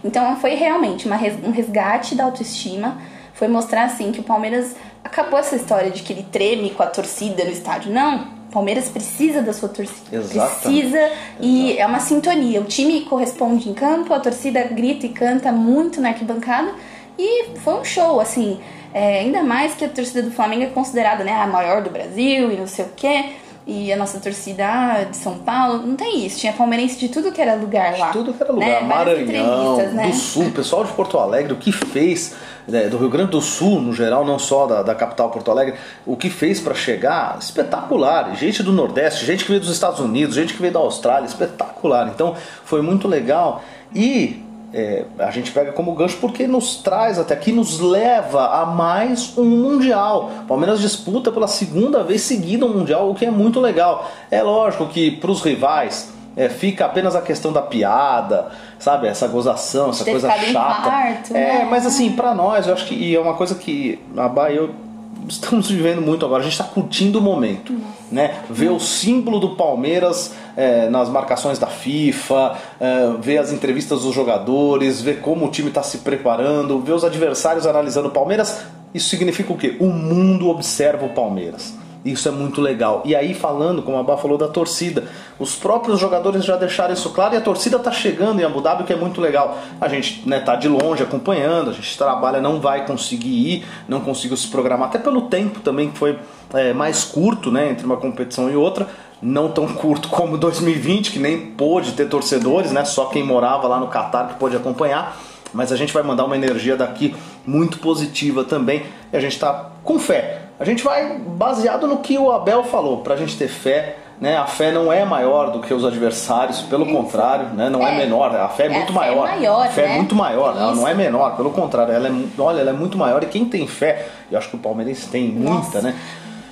Então 0.02 0.36
foi 0.38 0.56
realmente 0.56 1.08
uma 1.08 1.18
um 1.46 1.52
resgate 1.52 2.16
da 2.16 2.24
autoestima. 2.24 2.98
Foi 3.34 3.48
mostrar 3.48 3.86
assim 3.86 4.12
que 4.12 4.20
o 4.20 4.24
Palmeiras 4.24 4.76
acabou 5.04 5.38
essa 5.38 5.56
história 5.56 5.92
de 5.92 6.02
que 6.04 6.14
ele 6.14 6.26
treme 6.32 6.70
com 6.72 6.84
a 6.84 6.88
torcida 6.88 7.44
no 7.44 7.52
estádio. 7.52 7.92
Não, 7.92 8.28
Palmeiras 8.52 8.90
precisa 8.90 9.42
da 9.42 9.52
sua 9.52 9.70
torcida. 9.70 10.16
Exatamente. 10.16 10.62
Precisa 10.62 11.12
e 11.40 11.78
é 11.78 11.86
uma 11.86 12.00
sintonia. 12.00 12.62
O 12.62 12.66
time 12.66 13.02
corresponde 13.02 13.70
em 13.70 13.74
campo, 13.74 14.14
a 14.14 14.20
torcida 14.20 14.64
grita 14.64 15.06
e 15.06 15.10
canta 15.10 15.52
muito 15.52 16.00
na 16.00 16.10
arquibancada 16.10 16.74
e 17.18 17.58
foi 17.58 17.74
um 17.74 17.84
show, 17.84 18.20
assim. 18.20 18.60
é, 18.94 19.20
ainda 19.20 19.42
mais 19.42 19.74
que 19.74 19.84
a 19.84 19.90
torcida 19.90 20.22
do 20.22 20.32
Flamengo 20.32 20.64
é 20.64 20.68
considerada 20.68 21.24
né, 21.24 21.34
a 21.34 21.48
maior 21.48 21.82
do 21.82 21.90
Brasil 21.90 22.52
e 22.52 22.56
não 22.56 22.68
sei 22.68 22.86
o 22.86 22.90
quê. 22.96 23.32
E 23.65 23.94
a 23.94 23.98
nossa 23.98 24.19
torcida 24.19 24.65
ah, 24.65 25.04
de 25.06 25.15
São 25.15 25.38
Paulo, 25.39 25.86
não 25.88 25.95
tem 25.95 26.25
isso. 26.25 26.39
Tinha 26.39 26.51
palmeirense 26.51 27.00
de 27.00 27.07
tudo 27.07 27.31
que 27.31 27.42
era 27.42 27.56
lugar 27.56 27.98
lá. 27.98 28.12
Tudo 28.12 28.33
que 28.33 28.44
era 28.44 28.51
lugar, 28.51 28.81
né? 28.81 28.88
Maranhão, 28.88 29.77
né? 29.77 30.07
do 30.07 30.13
Sul, 30.13 30.48
o 30.48 30.51
pessoal 30.51 30.83
de 30.83 30.92
Porto 30.92 31.18
Alegre, 31.18 31.54
o 31.54 31.56
que 31.56 31.71
fez, 31.71 32.36
né, 32.68 32.89
do 32.89 32.98
Rio 32.98 33.10
Grande 33.10 33.31
do 33.31 33.39
Sul, 33.39 33.80
no 33.80 33.94
geral, 33.94 34.25
não 34.25 34.38
só 34.38 34.65
da, 34.65 34.83
da 34.83 34.94
capital 34.94 35.30
Porto 35.30 35.50
Alegre, 35.50 35.75
o 36.06 36.18
que 36.18 36.30
fez 36.30 36.60
para 36.60 36.74
chegar, 36.74 37.38
espetacular. 37.39 38.36
Gente 38.36 38.62
do 38.62 38.74
Nordeste, 38.74 39.25
gente 39.25 39.45
que 39.45 39.51
veio 39.51 39.62
dos 39.62 39.71
Estados 39.71 40.01
Unidos, 40.01 40.36
gente 40.36 40.54
que 40.54 40.62
veio 40.62 40.74
da 40.74 40.80
Austrália, 40.80 41.25
espetacular. 41.25 42.12
Então 42.13 42.36
foi 42.65 42.81
muito 42.81 43.07
legal. 43.07 43.63
E 43.95 44.43
é, 44.74 45.06
a 45.20 45.30
gente 45.30 45.52
pega 45.52 45.72
como 45.72 45.94
gancho 45.94 46.18
porque 46.20 46.48
nos 46.48 46.78
traz 46.78 47.20
até 47.20 47.36
aqui, 47.36 47.52
nos 47.52 47.80
leva 47.80 48.48
a 48.62 48.66
mais 48.66 49.38
um 49.38 49.46
Mundial. 49.46 50.31
O 50.44 50.48
Palmeiras 50.48 50.81
disputa 50.81 51.31
pela 51.31 51.48
segunda 51.48 52.04
vez 52.04 52.22
seguida 52.22 52.66
um 52.66 52.70
Mundial, 52.70 53.10
o 53.10 53.14
que 53.14 53.25
é 53.25 53.30
muito 53.30 53.60
legal. 53.60 54.10
É 54.31 54.42
lógico 54.42 54.88
que 54.88 55.12
para 55.12 55.30
os 55.30 55.42
rivais 55.44 56.12
é, 56.36 56.50
fica 56.50 56.86
apenas 56.86 57.16
a 57.16 57.22
questão 57.22 57.54
da 57.54 57.62
piada, 57.62 58.48
sabe? 58.80 59.08
Essa 59.08 59.28
gozação, 59.28 59.92
essa 59.92 60.04
coisa 60.04 60.31
chata. 60.31 60.90
quarto, 60.90 61.36
é, 61.36 61.60
né? 61.60 61.68
mas 61.70 61.86
assim, 61.86 62.12
para 62.14 62.34
nós, 62.34 62.66
eu 62.66 62.74
acho 62.74 62.88
que 62.88 62.96
e 62.96 63.16
é 63.16 63.20
uma 63.20 63.36
coisa 63.36 63.54
que 63.54 64.00
a 64.18 64.28
Bahia 64.28 64.58
eu 64.58 64.83
estamos 65.28 65.70
vivendo 65.70 66.02
muito 66.02 66.25
agora. 66.25 66.42
A 66.42 66.44
gente 66.44 66.54
está 66.54 66.64
curtindo 66.64 67.20
o 67.20 67.22
momento, 67.22 67.74
né? 68.12 68.44
Ver 68.50 68.70
o 68.70 68.80
símbolo 68.80 69.40
do 69.40 69.56
Palmeiras 69.56 70.34
é, 70.56 70.90
nas 70.90 71.10
marcações 71.10 71.60
da 71.60 71.68
FIFA, 71.68 72.58
é, 72.80 73.14
ver 73.20 73.38
as 73.38 73.52
entrevistas 73.52 74.02
dos 74.02 74.14
jogadores, 74.14 75.02
ver 75.02 75.22
como 75.22 75.46
o 75.46 75.52
time 75.52 75.70
está 75.70 75.84
se 75.84 76.00
preparando, 76.00 76.80
ver 76.80 76.94
os 76.94 77.04
adversários 77.04 77.66
analisando 77.66 78.08
o 78.08 78.12
Palmeiras. 78.12 78.62
Isso 78.94 79.10
significa 79.10 79.52
o 79.52 79.58
quê? 79.58 79.78
O 79.80 79.88
mundo 79.88 80.50
observa 80.50 81.06
o 81.06 81.10
Palmeiras. 81.10 81.74
Isso 82.06 82.28
é 82.28 82.32
muito 82.32 82.60
legal. 82.60 83.02
E 83.06 83.16
aí, 83.16 83.34
falando, 83.34 83.82
como 83.82 83.98
a 83.98 84.04
Bá 84.04 84.18
falou, 84.18 84.38
da 84.38 84.50
torcida, 84.50 85.06
os 85.40 85.56
próprios 85.56 86.00
jogadores 86.00 86.44
já 86.44 86.58
deixaram 86.58 86.94
isso 86.94 87.10
claro 87.12 87.34
e 87.34 87.38
a 87.38 87.42
torcida 87.42 87.80
tá 87.80 87.92
chegando 87.92 88.42
em 88.42 88.44
Abu 88.44 88.60
Dhabi, 88.60 88.84
que 88.84 88.92
é 88.92 88.96
muito 88.96 89.22
legal. 89.22 89.58
A 89.80 89.88
gente 89.88 90.28
né, 90.28 90.42
tá 90.42 90.56
de 90.56 90.68
longe 90.68 91.02
acompanhando, 91.02 91.70
a 91.70 91.74
gente 91.74 91.98
trabalha, 91.98 92.42
não 92.42 92.60
vai 92.60 92.86
conseguir 92.86 93.30
ir, 93.30 93.66
não 93.88 94.02
conseguiu 94.02 94.36
se 94.36 94.50
programar, 94.50 94.90
até 94.90 95.00
pelo 95.00 95.24
tempo 95.24 95.62
também 95.62 95.92
que 95.92 95.98
foi 95.98 96.20
é, 96.54 96.74
mais 96.74 97.06
curto 97.06 97.50
né, 97.50 97.70
entre 97.70 97.86
uma 97.86 97.96
competição 97.96 98.52
e 98.52 98.56
outra. 98.56 98.86
Não 99.22 99.50
tão 99.50 99.68
curto 99.68 100.10
como 100.10 100.38
2020, 100.38 101.12
que 101.12 101.20
nem 101.20 101.52
pôde 101.52 101.94
ter 101.94 102.10
torcedores, 102.10 102.74
né? 102.74 102.84
Só 102.84 103.06
quem 103.06 103.24
morava 103.24 103.70
lá 103.70 103.80
no 103.80 103.88
Catar 103.88 104.28
que 104.28 104.34
pôde 104.36 104.58
acompanhar 104.58 105.18
mas 105.54 105.72
a 105.72 105.76
gente 105.76 105.94
vai 105.94 106.02
mandar 106.02 106.26
uma 106.26 106.36
energia 106.36 106.76
daqui 106.76 107.16
muito 107.46 107.78
positiva 107.78 108.44
também 108.44 108.84
e 109.12 109.16
a 109.16 109.20
gente 109.20 109.34
está 109.34 109.70
com 109.84 110.00
fé. 110.00 110.43
A 110.60 110.66
gente 110.66 110.84
vai 110.84 111.18
baseado 111.18 111.88
no 111.88 111.98
que 111.98 112.18
o 112.18 112.32
Abel 112.32 112.64
falou, 112.64 112.98
para 113.00 113.14
a 113.16 113.18
gente 113.18 113.38
ter 113.38 113.48
fé. 113.48 113.98
Né? 114.22 114.38
A 114.38 114.46
fé 114.46 114.72
não 114.72 114.94
é 114.94 115.04
maior 115.04 115.52
do 115.52 115.60
que 115.60 115.74
os 115.74 115.84
adversários, 115.84 116.62
pelo 116.62 116.86
contrário, 116.86 117.48
né? 117.50 117.70
não 117.70 117.86
é, 117.86 117.96
É. 117.96 117.98
menor, 117.98 118.34
a 118.34 118.48
fé 118.48 118.64
é, 118.64 118.66
É, 118.68 118.70
muito 118.70 118.92
a 118.92 119.02
fé 119.02 119.08
é 119.08 119.12
maior. 119.12 119.28
maior, 119.28 119.66
a 119.66 119.70
fé 119.70 119.82
né? 119.88 119.94
é 119.94 119.98
muito 119.98 120.16
maior, 120.16 120.56
ela 120.56 120.76
não 120.76 120.88
é 120.88 120.92
Isso. 120.92 120.98
menor, 121.02 121.36
pelo 121.36 121.50
contrário, 121.50 121.94
ela 121.94 122.08
é, 122.08 122.12
olha, 122.38 122.62
ela 122.62 122.70
é 122.70 122.74
muito 122.74 122.98
maior 122.98 123.22
e 123.24 123.26
quem 123.26 123.44
tem 123.46 123.68
fé, 123.68 124.06
eu 124.32 124.38
acho 124.38 124.50
que 124.50 124.56
o 124.56 124.60
palmeirense 124.60 125.10
tem 125.10 125.27
muita, 125.27 125.51
Nossa. 125.56 125.82
né? 125.82 125.96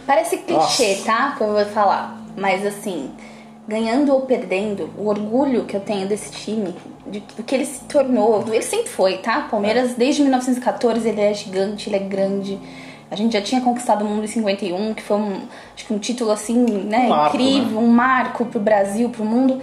Parece 0.06 0.38
clichê, 0.38 0.96
Nossa. 0.96 1.06
tá? 1.06 1.36
Que 1.38 1.44
eu 1.44 1.54
vou 1.54 1.64
falar. 1.66 2.18
Mas 2.36 2.66
assim, 2.66 3.12
ganhando 3.68 4.12
ou 4.12 4.22
perdendo, 4.22 4.90
o 4.98 5.08
orgulho 5.08 5.64
que 5.64 5.78
eu 5.78 5.82
tenho 5.82 6.08
desse 6.08 6.32
time, 6.32 6.76
de, 7.08 7.20
do 7.38 7.44
que 7.44 7.56
ele 7.56 7.66
se 7.66 7.86
tornou, 7.86 8.44
ele 8.52 8.64
sempre 8.64 8.90
foi, 8.90 9.18
tá? 9.20 9.48
Palmeiras, 9.50 9.94
desde 9.94 10.24
1914, 10.24 11.08
ele 11.08 11.22
é 11.22 11.34
gigante, 11.34 11.88
ele 11.88 11.96
é 11.96 12.00
grande. 12.00 12.60
A 13.12 13.16
gente 13.18 13.34
já 13.34 13.42
tinha 13.42 13.60
conquistado 13.60 14.06
o 14.06 14.08
mundo 14.08 14.24
em 14.24 14.28
51, 14.28 14.94
que 14.94 15.04
foi 15.04 15.18
um, 15.18 15.42
acho 15.76 15.86
que 15.86 15.94
um 15.94 16.00
título 16.00 16.32
assim, 16.32 16.64
né, 16.64 17.00
Um 17.00 17.10
marco, 17.10 17.36
incrível, 17.36 17.80
um 17.80 17.88
marco 17.88 18.46
pro 18.46 18.60
Brasil, 18.60 19.10
pro 19.10 19.26
mundo. 19.26 19.62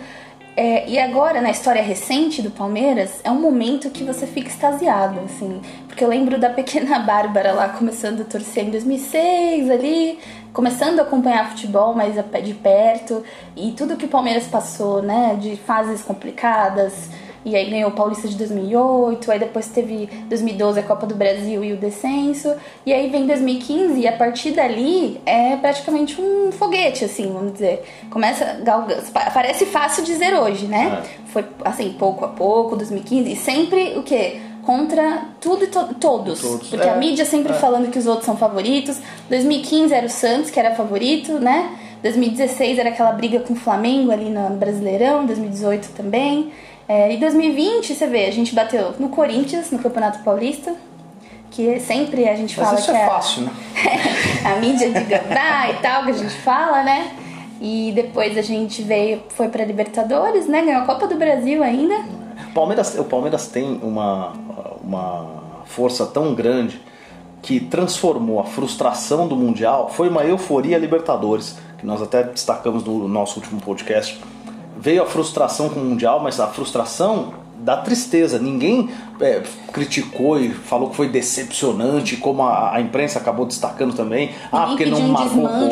É, 0.55 0.87
e 0.87 0.99
agora, 0.99 1.41
na 1.41 1.51
história 1.51 1.81
recente 1.81 2.43
do 2.43 2.51
Palmeiras, 2.51 3.21
é 3.25 3.31
um 3.31 3.41
momento 3.41 3.89
que 3.89 4.05
você 4.05 4.27
fica 4.27 4.49
extasiado, 4.49 5.21
assim. 5.21 5.63
Porque 5.87 6.05
eu 6.05 6.09
lembro 6.09 6.39
da 6.39 6.51
pequena 6.51 6.99
Bárbara 7.07 7.53
lá 7.53 7.71
começando 7.71 8.21
a 8.21 8.25
torcer 8.25 8.67
em 8.67 8.71
2006 8.71 9.71
ali, 9.71 10.19
começando 10.53 10.99
a 10.99 11.03
acompanhar 11.03 11.49
futebol 11.49 11.95
mais 11.95 12.17
de 12.45 12.55
perto. 12.55 13.25
E 13.57 13.73
tudo 13.73 13.97
que 13.97 14.05
o 14.05 14.09
Palmeiras 14.09 14.47
passou, 14.47 15.01
né, 15.01 15.39
de 15.41 15.57
fases 15.57 16.03
complicadas. 16.03 17.09
E 17.45 17.55
aí 17.57 17.71
ganhou 17.71 17.91
o 17.91 17.93
Paulista 17.95 18.27
de 18.29 18.37
2008, 18.37 19.31
aí 19.31 19.39
depois 19.39 19.69
teve 19.69 20.09
2012 20.29 20.81
a 20.81 20.83
Copa 20.83 21.07
do 21.07 21.15
Brasil 21.15 21.63
e 21.65 21.73
o 21.73 21.77
descenso. 21.77 22.53
E 22.85 22.93
aí 22.93 23.09
vem 23.09 23.27
2015 23.27 24.01
e 24.01 24.07
a 24.09 24.13
partir 24.13 24.51
dali 24.53 25.21
é 25.25 25.57
praticamente 25.57 26.21
um 26.21 26.51
foguete, 26.53 27.05
assim, 27.05 27.33
vamos 27.33 27.53
dizer. 27.55 27.83
Começa 28.11 28.61
Parece 29.33 29.67
fácil 29.67 30.05
dizer 30.05 30.35
hoje, 30.39 30.67
né? 30.67 31.03
Foi 31.27 31.45
assim, 31.65 31.95
pouco 31.99 32.25
a 32.25 32.29
pouco, 32.29 32.77
2015. 32.77 33.33
E 33.33 33.37
sempre 33.37 33.95
o 33.97 34.03
quê? 34.03 34.41
Contra 34.65 35.23
tudo 35.41 35.65
e 35.65 35.67
to- 35.69 35.95
todos. 35.95 36.41
Todos. 36.43 36.69
Porque 36.69 36.87
É, 36.87 36.91
a 36.91 36.97
mídia 36.97 37.25
sempre 37.25 37.53
é. 37.53 37.57
falando 37.57 37.91
que 37.91 37.99
os 37.99 38.07
outros 38.07 38.27
são 38.27 38.37
favoritos. 38.37 38.99
2015 39.31 39.95
era 39.95 40.05
o 40.07 40.11
Santos, 40.11 40.51
que 40.51 40.61
era 40.61 40.75
favorito, 40.75 41.33
né? 41.39 41.71
2016 42.03 42.79
era 42.79 42.91
aquela 42.91 43.13
briga 43.13 43.41
com 43.41 43.55
o 43.55 43.57
Flamengo 43.57 44.11
ali 44.13 44.29
no 44.29 44.51
Brasileirão, 44.51 45.25
2018 45.27 45.89
também. 45.97 46.53
É, 46.89 47.13
e 47.13 47.19
2020, 47.19 47.95
você 47.95 48.07
vê, 48.07 48.25
a 48.25 48.31
gente 48.31 48.55
bateu 48.55 48.95
no 48.99 49.11
Corinthians, 49.11 49.71
no 49.71 49.79
Campeonato 49.79 50.21
Paulista, 50.21 50.75
que 51.51 51.79
sempre 51.81 52.27
a 52.27 52.35
gente 52.35 52.59
Mas 52.59 52.67
fala 52.67 52.81
isso 52.81 52.91
que 52.91 52.97
é 52.97 53.03
é 53.03 53.07
fácil, 53.07 53.43
né? 53.43 53.53
a 54.45 54.57
mídia 54.57 54.91
de 54.91 55.05
gambá 55.05 55.71
e 55.71 55.75
tal, 55.83 56.05
que 56.05 56.11
a 56.11 56.15
gente 56.15 56.35
fala, 56.37 56.83
né? 56.83 57.15
E 57.61 57.93
depois 57.95 58.39
a 58.39 58.43
gente 58.43 58.83
veio, 58.83 59.23
foi 59.29 59.49
pra 59.49 59.65
Libertadores, 59.65 60.47
né? 60.47 60.65
Ganhou 60.65 60.83
a 60.83 60.87
Copa 60.87 61.07
do 61.07 61.17
Brasil 61.17 61.63
ainda. 61.63 61.95
O 62.51 62.55
Palmeiras, 62.55 62.99
o 62.99 63.05
Palmeiras 63.05 63.49
tem 63.49 63.79
uma, 63.83 64.33
uma 64.83 65.63
força 65.67 66.07
tão 66.07 66.35
grande 66.35 66.81
que 67.43 67.61
transformou 67.61 68.41
a 68.41 68.45
frustração 68.45 69.29
do 69.29 69.37
Mundial 69.37 69.91
foi 69.91 70.09
uma 70.09 70.25
euforia 70.25 70.79
Libertadores, 70.79 71.57
que 71.79 71.87
nós 71.87 72.01
até 72.03 72.23
destacamos 72.23 72.85
no 72.85 73.07
nosso 73.07 73.41
último 73.41 73.61
podcast. 73.61 74.19
Veio 74.79 75.03
a 75.03 75.07
frustração 75.07 75.69
com 75.69 75.81
o 75.81 75.85
Mundial, 75.85 76.21
mas 76.21 76.39
a 76.41 76.47
frustração 76.47 77.33
da 77.59 77.77
tristeza. 77.77 78.39
Ninguém 78.39 78.89
é, 79.21 79.43
criticou 79.73 80.41
e 80.41 80.51
falou 80.51 80.91
que 80.91 80.97
foi 80.97 81.09
decepcionante, 81.09 82.17
como 82.17 82.43
a, 82.43 82.75
a 82.77 82.81
imprensa 82.81 83.19
acabou 83.19 83.47
destacando 83.47 83.95
também. 83.95 84.31
ah, 84.53 84.67
porque 84.69 84.87
não 84.87 85.01
um 85.01 85.09
marcou 85.09 85.49
gol. 85.49 85.69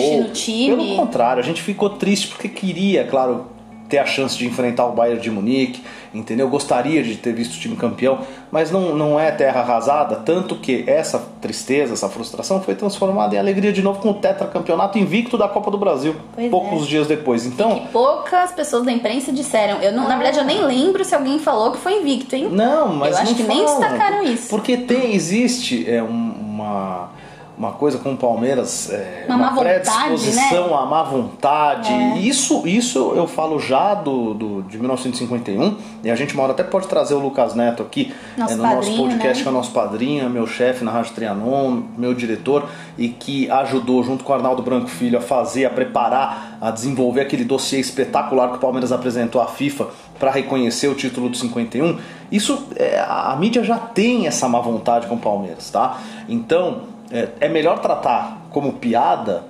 Pelo 0.76 0.96
contrário, 0.96 1.40
a 1.40 1.46
gente 1.46 1.62
ficou 1.62 1.90
triste 1.90 2.28
porque 2.28 2.48
queria, 2.48 3.04
claro, 3.04 3.46
ter 3.88 3.98
a 3.98 4.06
chance 4.06 4.36
de 4.36 4.46
enfrentar 4.46 4.86
o 4.86 4.92
Bayern 4.92 5.20
de 5.20 5.30
Munique, 5.30 5.82
entendeu? 6.12 6.48
Gostaria 6.48 7.02
de 7.02 7.16
ter 7.16 7.32
visto 7.32 7.54
o 7.54 7.60
time 7.60 7.76
campeão, 7.76 8.20
mas 8.50 8.70
não, 8.70 8.94
não 8.94 9.18
é 9.18 9.30
terra 9.30 9.60
arrasada, 9.60 10.16
tanto 10.16 10.56
que 10.56 10.84
essa 10.86 11.18
tristeza, 11.40 11.92
essa 11.92 12.08
frustração 12.08 12.60
foi 12.60 12.74
transformada 12.74 13.34
em 13.34 13.38
alegria 13.38 13.72
de 13.72 13.82
novo 13.82 14.00
com 14.00 14.10
o 14.10 14.14
tetracampeonato 14.14 14.98
invicto 14.98 15.36
da 15.38 15.48
Copa 15.48 15.70
do 15.70 15.78
Brasil, 15.78 16.16
pois 16.34 16.50
poucos 16.50 16.82
é. 16.84 16.86
dias 16.86 17.06
depois. 17.06 17.46
Então, 17.46 17.76
e 17.76 17.88
poucas 17.88 18.52
pessoas 18.52 18.84
da 18.84 18.92
imprensa 18.92 19.32
disseram, 19.32 19.80
eu 19.80 19.92
não, 19.92 20.08
na 20.08 20.16
verdade 20.16 20.38
eu 20.38 20.44
nem 20.44 20.62
lembro 20.62 21.04
se 21.04 21.14
alguém 21.14 21.38
falou 21.38 21.72
que 21.72 21.78
foi 21.78 22.00
invicto, 22.00 22.34
hein? 22.34 22.48
Não, 22.50 22.94
mas 22.94 23.16
eu 23.16 23.22
acho 23.22 23.34
que 23.34 23.42
falam, 23.42 23.56
nem 23.56 23.66
destacaram 23.66 24.24
isso. 24.24 24.48
Porque 24.48 24.76
tem 24.76 25.14
existe 25.14 25.88
é, 25.88 26.02
uma 26.02 27.10
uma 27.58 27.72
coisa 27.72 27.98
com 27.98 28.12
o 28.12 28.16
Palmeiras, 28.16 28.90
é, 28.90 29.24
uma, 29.26 29.36
uma 29.50 29.60
predisposição, 29.60 30.68
né? 30.68 30.74
a 30.74 30.84
má 30.84 31.02
vontade. 31.02 31.90
É. 31.90 32.18
Isso, 32.18 32.66
isso 32.66 33.14
eu 33.16 33.26
falo 33.26 33.58
já 33.58 33.94
do, 33.94 34.34
do, 34.34 34.62
de 34.62 34.78
1951, 34.78 35.76
e 36.04 36.10
a 36.10 36.16
gente 36.16 36.34
uma 36.34 36.42
hora 36.42 36.52
até 36.52 36.62
pode 36.62 36.86
trazer 36.86 37.14
o 37.14 37.18
Lucas 37.18 37.54
Neto 37.54 37.82
aqui 37.82 38.12
nosso 38.36 38.52
é, 38.52 38.56
no 38.56 38.62
padrinho, 38.62 38.96
nosso 38.96 39.02
podcast, 39.02 39.38
né? 39.38 39.42
que 39.42 39.48
é 39.48 39.50
o 39.50 39.54
nosso 39.54 39.70
padrinho, 39.70 40.30
meu 40.30 40.46
chefe 40.46 40.84
na 40.84 40.90
Rádio 40.90 41.14
Trianon, 41.14 41.82
meu 41.96 42.12
diretor, 42.12 42.68
e 42.98 43.08
que 43.08 43.50
ajudou 43.50 44.02
junto 44.02 44.22
com 44.22 44.32
o 44.32 44.34
Arnaldo 44.34 44.62
Branco 44.62 44.88
Filho 44.88 45.18
a 45.18 45.22
fazer, 45.22 45.64
a 45.64 45.70
preparar, 45.70 46.58
a 46.60 46.70
desenvolver 46.70 47.22
aquele 47.22 47.44
dossiê 47.44 47.80
espetacular 47.80 48.50
que 48.50 48.56
o 48.56 48.60
Palmeiras 48.60 48.92
apresentou 48.92 49.40
à 49.40 49.46
FIFA 49.46 49.88
para 50.18 50.30
reconhecer 50.30 50.88
o 50.88 50.94
título 50.94 51.30
do 51.30 51.36
51. 51.36 51.98
Isso, 52.30 52.66
é, 52.76 52.98
a, 52.98 53.32
a 53.32 53.36
mídia 53.36 53.64
já 53.64 53.78
tem 53.78 54.26
essa 54.26 54.48
má 54.48 54.60
vontade 54.60 55.06
com 55.06 55.14
o 55.14 55.18
Palmeiras, 55.18 55.70
tá? 55.70 55.98
Então 56.28 56.95
é, 57.10 57.28
é 57.40 57.48
melhor 57.48 57.78
tratar 57.78 58.46
como 58.50 58.74
piada 58.74 59.44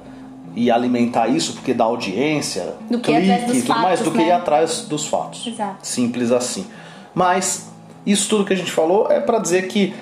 e 0.55 0.71
alimentar 0.71 1.29
isso 1.29 1.53
porque 1.53 1.75
dá 1.75 1.85
audiência, 1.85 2.75
do 2.91 2.99
que 2.99 3.13
clique, 3.13 3.47
tudo 3.47 3.67
fatos, 3.67 3.83
mais, 3.83 4.01
do 4.01 4.11
né? 4.11 4.17
que 4.17 4.29
ir 4.29 4.33
atrás 4.33 4.81
dos 4.83 5.07
fatos. 5.07 5.47
Exato. 5.47 5.87
Simples 5.87 6.33
assim. 6.33 6.67
Mas 7.15 7.71
isso 8.07 8.29
tudo 8.29 8.45
que 8.45 8.55
a 8.55 8.57
gente 8.57 8.73
falou 8.73 9.11
é 9.11 9.21
para 9.21 9.39
dizer 9.39 9.69
que 9.69 9.95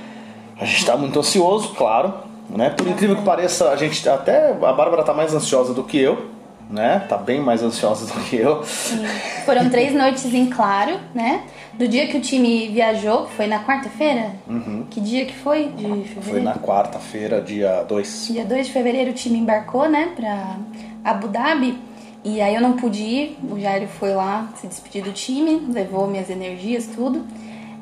a 0.59 0.65
gente 0.65 0.79
está 0.79 0.97
muito 0.97 1.19
ansioso, 1.19 1.75
claro. 1.75 2.15
Né? 2.49 2.71
Por 2.71 2.87
incrível 2.87 3.17
que 3.17 3.23
pareça, 3.23 3.71
a 3.71 3.77
gente 3.77 4.09
até 4.09 4.51
a 4.51 4.73
Bárbara 4.73 5.01
está 5.01 5.13
mais 5.13 5.35
ansiosa 5.35 5.75
do 5.75 5.83
que 5.83 5.99
eu, 5.99 6.31
né? 6.75 7.07
Tá 7.09 7.16
bem 7.16 7.40
mais 7.40 7.62
ansiosa 7.62 8.04
do 8.12 8.21
que 8.25 8.37
eu. 8.37 8.64
Sim. 8.64 9.04
Foram 9.47 9.71
três 9.71 9.95
noites 9.95 10.25
em 10.26 10.47
claro, 10.47 10.99
né? 11.14 11.43
Do 11.75 11.88
dia 11.88 12.07
que 12.07 12.16
o 12.16 12.21
time 12.21 12.69
viajou, 12.69 13.26
foi 13.28 13.47
na 13.47 13.64
quarta-feira? 13.64 14.33
Uhum. 14.47 14.87
Que 14.90 15.00
dia 15.00 15.25
que 15.25 15.35
foi? 15.35 15.69
De 15.69 15.83
fevereiro? 15.83 16.23
Foi 16.23 16.40
na 16.40 16.54
quarta-feira, 16.54 17.40
dia 17.40 17.83
2. 17.83 18.28
Dia 18.33 18.45
2 18.45 18.66
de 18.66 18.73
fevereiro 18.73 19.11
o 19.11 19.14
time 19.14 19.38
embarcou, 19.38 19.88
né, 19.88 20.12
pra 20.14 20.57
Abu 21.04 21.28
Dhabi. 21.28 21.78
E 22.25 22.40
aí 22.40 22.54
eu 22.54 22.61
não 22.61 22.73
pude 22.73 23.02
ir, 23.02 23.38
o 23.50 23.61
Jairo 23.61 23.87
foi 23.87 24.14
lá 24.14 24.49
se 24.57 24.66
despedir 24.66 25.02
do 25.02 25.12
time, 25.12 25.61
levou 25.69 26.07
minhas 26.07 26.31
energias, 26.31 26.87
tudo. 26.87 27.23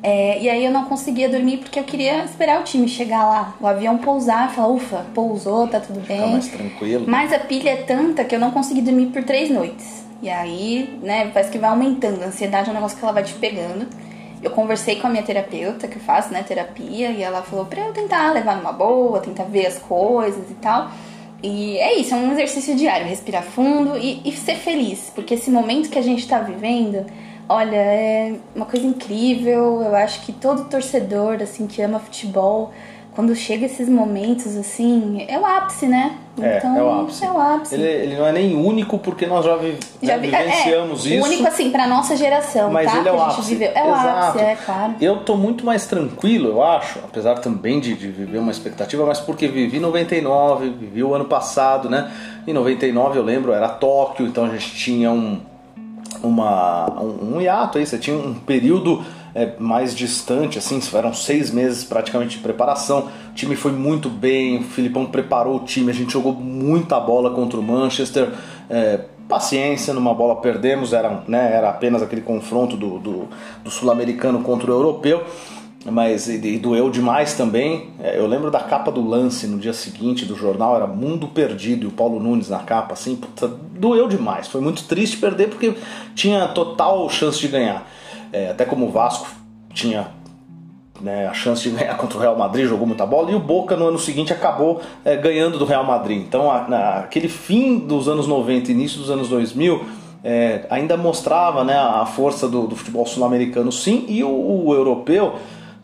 É, 0.03 0.37
e 0.41 0.49
aí 0.49 0.65
eu 0.65 0.71
não 0.71 0.83
conseguia 0.83 1.29
dormir 1.29 1.59
porque 1.59 1.79
eu 1.79 1.85
queria 1.85 2.25
esperar 2.25 2.59
o 2.59 2.63
time 2.65 2.89
chegar 2.89 3.23
lá, 3.23 3.55
o 3.61 3.65
avião 3.65 3.97
pousar, 3.97 4.51
falar, 4.51 4.67
ufa, 4.67 5.05
pousou, 5.13 5.65
tá 5.65 5.79
tudo 5.79 6.01
bem. 6.01 6.33
mais 6.33 6.49
tranquilo. 6.49 7.05
Mas 7.07 7.31
a 7.31 7.39
pilha 7.39 7.69
é 7.69 7.75
tanta 7.77 8.25
que 8.25 8.35
eu 8.35 8.39
não 8.39 8.51
consegui 8.51 8.81
dormir 8.81 9.07
por 9.07 9.23
três 9.23 9.49
noites. 9.49 10.03
E 10.21 10.29
aí, 10.29 10.99
né, 11.01 11.31
parece 11.33 11.49
que 11.49 11.57
vai 11.57 11.69
aumentando. 11.69 12.21
A 12.21 12.27
ansiedade 12.27 12.67
é 12.67 12.71
um 12.71 12.75
negócio 12.75 12.97
que 12.97 13.03
ela 13.03 13.13
vai 13.13 13.23
te 13.23 13.33
pegando. 13.35 13.87
Eu 14.41 14.51
conversei 14.51 14.97
com 14.97 15.07
a 15.07 15.09
minha 15.09 15.23
terapeuta, 15.23 15.87
que 15.87 15.95
eu 15.95 16.01
faço, 16.01 16.33
né, 16.33 16.43
terapia, 16.43 17.09
e 17.11 17.23
ela 17.23 17.41
falou 17.41 17.65
pra 17.65 17.81
eu 17.87 17.93
tentar 17.93 18.33
levar 18.33 18.57
numa 18.57 18.73
boa, 18.73 19.21
tentar 19.21 19.45
ver 19.45 19.67
as 19.67 19.79
coisas 19.79 20.51
e 20.51 20.55
tal. 20.55 20.91
E 21.41 21.77
é 21.77 21.97
isso, 21.97 22.13
é 22.13 22.17
um 22.17 22.31
exercício 22.33 22.75
diário, 22.75 23.05
respirar 23.07 23.43
fundo 23.43 23.97
e, 23.97 24.21
e 24.25 24.31
ser 24.33 24.55
feliz, 24.55 25.11
porque 25.13 25.33
esse 25.33 25.49
momento 25.49 25.89
que 25.89 25.99
a 25.99 26.01
gente 26.01 26.25
tá 26.25 26.39
vivendo, 26.39 27.05
olha, 27.49 27.75
é 27.75 28.33
uma 28.55 28.65
coisa 28.65 28.85
incrível. 28.85 29.81
Eu 29.83 29.95
acho 29.95 30.21
que 30.25 30.31
todo 30.31 30.65
torcedor, 30.65 31.37
assim, 31.41 31.67
que 31.67 31.81
ama 31.81 31.99
futebol, 31.99 32.71
quando 33.15 33.35
chega 33.35 33.65
esses 33.67 33.87
momentos, 33.87 34.57
assim, 34.57 35.23
é 35.27 35.37
o 35.37 35.45
ápice, 35.45 35.85
né? 35.85 36.17
É, 36.41 36.57
então, 36.57 36.75
é 36.75 36.81
o 36.81 37.01
ápice. 37.01 37.23
É 37.23 37.31
o 37.31 37.39
ápice. 37.39 37.75
Ele, 37.75 37.83
ele 37.83 38.15
não 38.17 38.25
é 38.25 38.31
nem 38.31 38.55
único 38.55 38.97
porque 38.97 39.27
nós 39.27 39.45
já, 39.45 39.55
vi, 39.55 39.77
Já 40.01 40.17
né, 40.17 40.23
vi- 40.23 40.31
vivenciamos 40.35 41.05
é, 41.05 41.09
isso. 41.09 41.23
único 41.27 41.47
assim 41.47 41.69
pra 41.69 41.85
nossa 41.85 42.17
geração, 42.17 42.71
Mas 42.71 42.91
tá? 42.91 42.97
ele 42.97 43.09
é 43.09 43.11
que 43.11 43.17
o 43.17 43.21
ápice. 43.21 43.49
viveu. 43.53 43.71
É 43.75 43.83
o 43.83 43.87
Exato. 43.89 44.07
ápice, 44.29 44.43
é 44.45 44.55
claro. 44.65 44.95
Eu 44.99 45.17
tô 45.17 45.35
muito 45.37 45.63
mais 45.63 45.85
tranquilo, 45.85 46.49
eu 46.49 46.63
acho, 46.63 46.97
apesar 47.03 47.35
também 47.35 47.79
de, 47.79 47.93
de 47.93 48.07
viver 48.07 48.39
uma 48.39 48.51
expectativa, 48.51 49.05
mas 49.05 49.19
porque 49.19 49.47
vivi 49.47 49.79
99, 49.79 50.69
vivi 50.71 51.03
o 51.03 51.13
ano 51.13 51.25
passado, 51.25 51.87
né? 51.91 52.11
Em 52.47 52.51
99 52.53 53.19
eu 53.19 53.23
lembro, 53.23 53.53
era 53.53 53.69
Tóquio, 53.69 54.25
então 54.25 54.45
a 54.45 54.49
gente 54.49 54.73
tinha 54.75 55.11
um, 55.11 55.39
uma, 56.23 56.89
um, 56.99 57.35
um 57.35 57.41
hiato 57.41 57.77
aí, 57.77 57.85
você 57.85 57.97
tinha 57.97 58.15
um 58.15 58.33
período 58.33 59.03
é, 59.35 59.53
mais 59.59 59.95
distante, 59.95 60.57
assim, 60.57 60.79
eram 60.95 61.13
seis 61.13 61.51
meses 61.51 61.83
praticamente 61.83 62.37
de 62.37 62.43
preparação. 62.43 63.09
O 63.29 63.33
time 63.33 63.55
foi 63.55 63.71
muito 63.71 64.09
bem, 64.09 64.59
o 64.59 64.63
Filipão 64.63 65.05
preparou 65.05 65.57
o 65.57 65.59
time, 65.59 65.91
a 65.91 65.93
gente 65.93 66.13
jogou 66.13 66.33
muita 66.33 66.99
bola 66.99 67.31
contra 67.31 67.59
o 67.59 67.63
Manchester. 67.63 68.29
é, 68.69 69.01
paciência, 69.27 69.93
numa 69.93 70.13
bola 70.13 70.35
perdemos, 70.35 70.93
era, 70.93 71.23
né, 71.27 71.53
era 71.53 71.69
apenas 71.69 72.03
aquele 72.03 72.21
confronto 72.21 72.75
do, 72.75 72.99
do, 72.99 73.27
do 73.63 73.71
sul-americano 73.71 74.41
contra 74.43 74.69
o 74.69 74.73
europeu. 74.73 75.23
Mas 75.85 76.29
e, 76.29 76.57
doeu 76.57 76.89
demais 76.89 77.33
também. 77.33 77.89
É, 77.99 78.17
eu 78.17 78.25
lembro 78.25 78.49
da 78.49 78.59
capa 78.59 78.91
do 78.91 79.05
lance 79.05 79.47
no 79.47 79.57
dia 79.57 79.73
seguinte 79.73 80.25
do 80.25 80.35
jornal, 80.35 80.75
era 80.75 80.87
Mundo 80.87 81.27
Perdido 81.27 81.83
e 81.83 81.87
o 81.87 81.91
Paulo 81.91 82.19
Nunes 82.19 82.49
na 82.49 82.59
capa, 82.59 82.93
assim, 82.93 83.15
puta, 83.15 83.47
doeu 83.47 84.07
demais. 84.07 84.47
Foi 84.47 84.61
muito 84.61 84.83
triste 84.85 85.17
perder 85.17 85.49
porque 85.49 85.73
tinha 86.15 86.47
total 86.47 87.09
chance 87.09 87.39
de 87.39 87.47
ganhar. 87.49 87.85
É, 88.31 88.51
até 88.51 88.65
como 88.65 88.87
o 88.87 88.91
Vasco 88.91 89.27
tinha 89.73 90.07
né, 91.01 91.27
a 91.27 91.33
chance 91.33 91.69
de 91.69 91.71
ganhar 91.75 91.97
contra 91.97 92.17
o 92.17 92.21
Real 92.21 92.37
Madrid, 92.37 92.65
jogou 92.65 92.87
muita 92.87 93.05
bola, 93.05 93.29
e 93.31 93.35
o 93.35 93.39
Boca 93.39 93.75
no 93.75 93.87
ano 93.87 93.99
seguinte 93.99 94.31
acabou 94.31 94.81
é, 95.03 95.17
ganhando 95.17 95.59
do 95.59 95.65
Real 95.65 95.83
Madrid. 95.83 96.19
Então, 96.19 96.49
a, 96.49 96.67
na- 96.67 96.99
aquele 96.99 97.27
fim 97.27 97.77
dos 97.77 98.07
anos 98.07 98.25
90 98.25 98.71
início 98.71 98.99
dos 98.99 99.11
anos 99.11 99.27
2000 99.27 99.83
é, 100.23 100.65
ainda 100.69 100.95
mostrava 100.95 101.65
né, 101.65 101.77
a 101.77 102.05
força 102.05 102.47
do, 102.47 102.67
do 102.67 102.75
futebol 102.77 103.05
sul-americano, 103.05 103.69
sim, 103.69 104.05
e 104.07 104.23
o, 104.23 104.29
o 104.29 104.73
europeu 104.73 105.35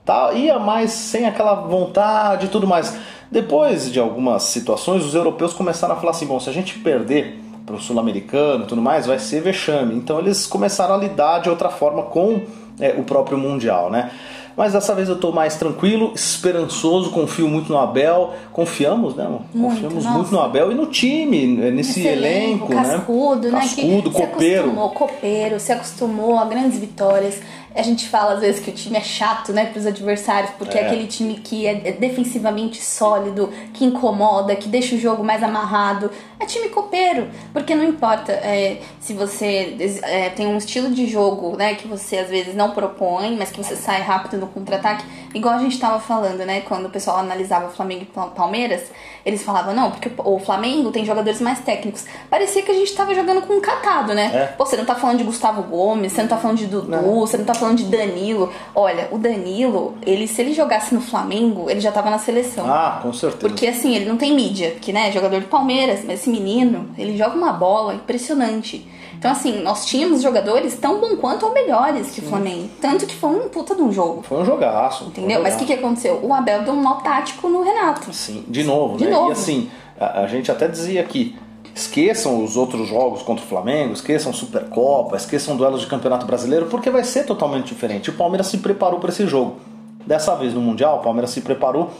tá, 0.10 0.34
ia 0.34 0.58
mais 0.58 0.90
sem 0.90 1.28
aquela 1.28 1.54
vontade 1.54 2.48
e 2.48 2.50
tudo 2.50 2.66
mais. 2.66 2.98
Depois 3.32 3.92
de 3.92 4.00
algumas 4.00 4.42
situações, 4.42 5.06
os 5.06 5.14
europeus 5.14 5.54
começaram 5.54 5.94
a 5.94 5.98
falar 5.98 6.12
assim: 6.12 6.26
bom, 6.26 6.40
se 6.40 6.50
a 6.50 6.54
gente 6.54 6.80
perder 6.80 7.40
para 7.64 7.76
o 7.76 7.80
sul-americano 7.80 8.64
e 8.64 8.68
tudo 8.68 8.82
mais, 8.82 9.06
vai 9.06 9.20
ser 9.20 9.42
vexame. 9.42 9.94
Então 9.94 10.18
eles 10.18 10.48
começaram 10.48 10.96
a 10.96 10.98
lidar 10.98 11.40
de 11.40 11.50
outra 11.50 11.70
forma 11.70 12.02
com 12.04 12.42
é, 12.80 12.96
o 12.98 13.04
próprio 13.04 13.38
Mundial, 13.38 13.92
né? 13.92 14.10
Mas 14.58 14.74
dessa 14.74 14.94
vez 14.94 15.08
eu 15.08 15.16
estou 15.16 15.32
mais 15.32 15.56
tranquilo, 15.56 16.12
esperançoso, 16.14 17.12
confio 17.12 17.48
muito 17.48 17.72
no 17.72 17.78
Abel. 17.78 18.34
Confiamos, 18.52 19.16
né? 19.16 19.26
amor? 19.26 19.44
Muito, 19.54 19.76
Confiamos 19.76 20.04
nossa. 20.04 20.18
muito 20.18 20.32
no 20.34 20.42
Abel 20.42 20.72
e 20.72 20.76
no 20.76 20.86
time, 20.88 21.48
nesse 21.72 22.02
Esse 22.02 22.08
elenco, 22.10 22.68
cascudo, 22.68 23.44
né? 23.44 23.52
né? 23.54 23.60
Cascudo, 23.62 24.10
que 24.10 24.18
se 24.18 24.28
copeiro. 24.28 24.60
acostumou, 24.64 24.90
copeiro, 24.90 25.60
se 25.62 25.72
acostumou 25.72 26.38
a 26.38 26.44
grandes 26.44 26.78
vitórias. 26.78 27.40
A 27.76 27.82
gente 27.82 28.08
fala 28.10 28.34
às 28.34 28.40
vezes 28.42 28.60
que 28.62 28.70
o 28.72 28.74
time 28.74 28.98
é 28.98 29.02
chato, 29.02 29.54
né, 29.54 29.66
pros 29.68 29.86
adversários, 29.86 30.52
porque 30.58 30.78
é, 30.78 30.82
É. 30.82 30.86
aquele 30.88 31.08
time 31.08 31.36
que 31.36 31.66
é 31.68 31.90
é 31.90 31.92
defensivamente 31.92 32.84
sólido, 32.84 33.52
que 33.74 33.86
incomoda, 33.86 34.56
que 34.56 34.68
deixa 34.68 34.96
o 34.96 35.00
jogo 35.00 35.24
mais 35.24 35.44
amarrado. 35.44 36.10
É 36.40 36.46
time 36.46 36.70
copeiro, 36.70 37.28
porque 37.52 37.76
não 37.76 37.84
importa 37.84 38.32
é, 38.32 38.78
se 39.02 39.14
você 39.14 39.76
é, 40.04 40.30
tem 40.30 40.48
um 40.48 40.58
estilo 40.58 40.90
de 40.90 41.06
jogo, 41.06 41.58
né, 41.58 41.74
que 41.76 41.86
você 41.88 42.18
às 42.20 42.30
vezes 42.30 42.56
não 42.56 42.72
propõe, 42.72 43.36
mas 43.38 43.52
que 43.52 43.58
você 43.62 43.76
sai 43.76 44.02
rápido 44.02 44.38
no 44.38 44.48
contra-ataque, 44.48 45.04
igual 45.34 45.56
a 45.56 45.60
gente 45.60 45.78
tava 45.78 46.00
falando, 46.00 46.46
né, 46.46 46.62
quando 46.62 46.86
o 46.86 46.90
pessoal 46.90 47.18
analisava 47.18 47.70
Flamengo 47.70 48.04
e 48.04 48.06
Pal- 48.06 48.30
Palmeiras, 48.32 48.84
eles 49.26 49.44
falavam, 49.44 49.74
não, 49.76 49.92
porque 49.92 50.10
o 50.18 50.40
Flamengo 50.40 50.92
tem 50.92 51.04
jogadores 51.06 51.42
mais 51.42 51.60
técnicos. 51.60 52.06
Parecia 52.30 52.62
que 52.64 52.72
a 52.72 52.74
gente 52.74 52.96
tava 52.96 53.14
jogando 53.14 53.42
com 53.42 53.56
um 53.56 53.62
catado, 53.62 54.14
né? 54.14 54.32
É. 54.34 54.46
Pô, 54.58 54.66
você 54.66 54.78
não 54.78 54.86
tá 54.86 54.96
falando 54.96 55.18
de 55.18 55.26
Gustavo 55.26 55.62
Gomes, 55.64 56.14
você 56.14 56.22
não 56.22 56.30
tá 56.30 56.38
falando 56.38 56.58
de 56.58 56.68
Dudu, 56.68 56.90
Não. 56.90 57.20
você 57.20 57.38
não 57.38 57.44
tá 57.46 57.54
falando 57.54 57.78
de 57.78 57.84
Danilo. 57.84 58.52
Olha, 58.74 59.10
o 59.12 59.18
Danilo, 59.18 59.96
ele 60.06 60.26
se 60.26 60.42
ele 60.42 60.54
jogasse 60.54 60.94
no 60.96 61.02
Flamengo, 61.02 61.70
ele 61.70 61.82
já 61.82 61.92
tava 61.92 62.10
na 62.10 62.18
seleção. 62.18 62.66
Ah, 62.72 63.00
com 63.04 63.12
certeza. 63.12 63.42
Porque 63.42 63.68
assim, 63.68 63.94
ele 63.94 64.06
não 64.06 64.16
tem 64.16 64.34
mídia, 64.34 64.72
que 64.80 64.94
né, 64.94 65.12
jogador 65.12 65.42
do 65.42 65.48
Palmeiras, 65.48 66.00
mas 66.06 66.22
assim, 66.22 66.29
esse 66.30 66.32
menino, 66.32 66.90
ele 66.98 67.18
joga 67.18 67.36
uma 67.36 67.52
bola 67.52 67.96
impressionante. 67.96 68.88
Então, 69.18 69.32
assim, 69.32 69.62
nós 69.62 69.86
tínhamos 69.86 70.22
jogadores 70.22 70.78
tão 70.78 71.02
bom 71.02 71.18
quanto 71.18 71.46
ou 71.46 71.54
melhores 71.54 72.12
que 72.12 72.22
o 72.22 72.24
Flamengo. 72.24 72.70
Tanto 72.80 73.06
que 73.06 73.14
foi 73.14 73.30
um 73.32 73.50
puta 73.50 73.76
de 73.76 73.82
um 73.82 73.92
jogo. 73.92 74.22
Foi 74.22 74.38
um 74.38 74.46
jogaço. 74.46 75.06
Entendeu? 75.06 75.40
Um 75.40 75.44
Mas 75.44 75.56
o 75.56 75.58
que, 75.58 75.66
que 75.66 75.74
aconteceu? 75.74 76.20
O 76.24 76.34
Abel 76.34 76.64
deu 76.64 76.74
um 76.74 76.82
nó 76.82 76.96
tático 76.96 77.50
no 77.50 77.62
Renato. 77.62 78.14
Sim, 78.14 78.46
de 78.48 78.64
novo, 78.64 78.98
De 78.98 79.06
né? 79.06 79.12
novo. 79.12 79.30
E 79.30 79.32
assim, 79.34 79.70
a, 80.00 80.22
a 80.22 80.28
gente 80.28 80.50
até 80.50 80.70
dizia 80.70 81.04
que 81.04 81.36
esqueçam 81.76 82.44
os 82.44 82.56
outros 82.56 82.88
jogos 82.88 83.22
contra 83.22 83.44
o 83.44 83.48
Flamengo, 83.48 83.94
esqueçam 83.94 84.32
Supercopa, 84.32 85.18
esqueçam 85.18 85.58
duelos 85.58 85.82
de 85.82 85.88
Campeonato 85.88 86.26
Brasileiro, 86.26 86.68
porque 86.68 86.90
vai 86.90 87.04
ser 87.04 87.26
totalmente 87.26 87.68
diferente. 87.68 88.10
O 88.10 88.14
Palmeiras 88.14 88.48
se 88.48 88.58
preparou 88.60 89.00
para 89.00 89.10
esse 89.10 89.28
jogo. 89.28 89.58
Dessa 90.06 90.34
vez 90.36 90.54
no 90.54 90.62
Mundial, 90.62 90.98
o 90.98 91.02
Palmeiras 91.02 91.32
se 91.32 91.42
preparou 91.42 91.92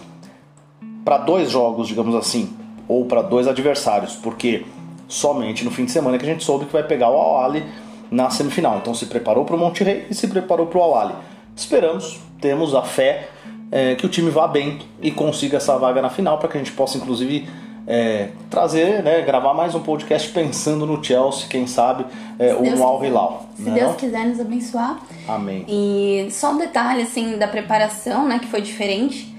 para 1.04 1.18
dois 1.18 1.52
jogos, 1.52 1.88
digamos 1.88 2.16
assim, 2.16 2.50
ou 2.90 3.06
para 3.06 3.22
dois 3.22 3.48
adversários, 3.48 4.16
porque 4.16 4.66
somente 5.08 5.64
no 5.64 5.72
fim 5.72 5.86
de 5.86 5.92
semana 5.92 6.18
que 6.18 6.26
a 6.26 6.28
gente 6.28 6.44
soube 6.44 6.66
que 6.66 6.74
vai 6.74 6.84
pegar 6.84 7.10
o 7.10 7.16
Al-Ahly 7.16 7.64
na 8.12 8.30
semifinal. 8.32 8.80
Então 8.80 8.94
se 8.94 9.06
preparou 9.06 9.46
para 9.46 9.56
o 9.56 9.60
Monte 9.60 9.84
Rei 9.84 10.08
e 10.10 10.16
se 10.16 10.28
preparou 10.28 10.66
para 10.66 10.80
o 10.80 10.82
Al-Ahly. 10.82 11.14
Esperamos, 11.56 12.20
temos 12.42 12.74
a 12.74 12.82
fé 12.82 13.30
é, 13.72 13.94
que 13.94 14.06
o 14.06 14.10
time 14.10 14.32
vá 14.32 14.48
bem 14.48 14.80
e 15.02 15.12
consiga 15.12 15.58
essa 15.58 15.78
vaga 15.78 16.02
na 16.02 16.10
final 16.10 16.40
para 16.40 16.50
que 16.50 16.58
a 16.58 16.60
gente 16.60 16.72
possa 16.72 16.98
inclusive 16.98 17.48
é, 17.86 18.30
trazer, 18.50 19.04
né, 19.04 19.22
gravar 19.22 19.54
mais 19.54 19.74
um 19.74 19.80
podcast 19.80 20.30
pensando 20.30 20.86
no 20.86 21.04
Chelsea, 21.04 21.48
quem 21.48 21.66
sabe, 21.66 22.06
é, 22.38 22.54
ou 22.54 22.64
no 22.64 22.84
Al. 22.84 23.04
Hilal. 23.04 23.46
Se 23.56 23.70
Deus 23.70 23.96
quiser 23.96 24.28
nos 24.28 24.40
abençoar. 24.40 25.00
Amém. 25.28 25.66
E 25.68 26.28
só 26.30 26.52
um 26.52 26.58
detalhe, 26.58 27.02
assim, 27.02 27.38
da 27.38 27.48
preparação, 27.48 28.28
né, 28.28 28.38
que 28.38 28.48
foi 28.48 28.62
diferente. 28.62 29.36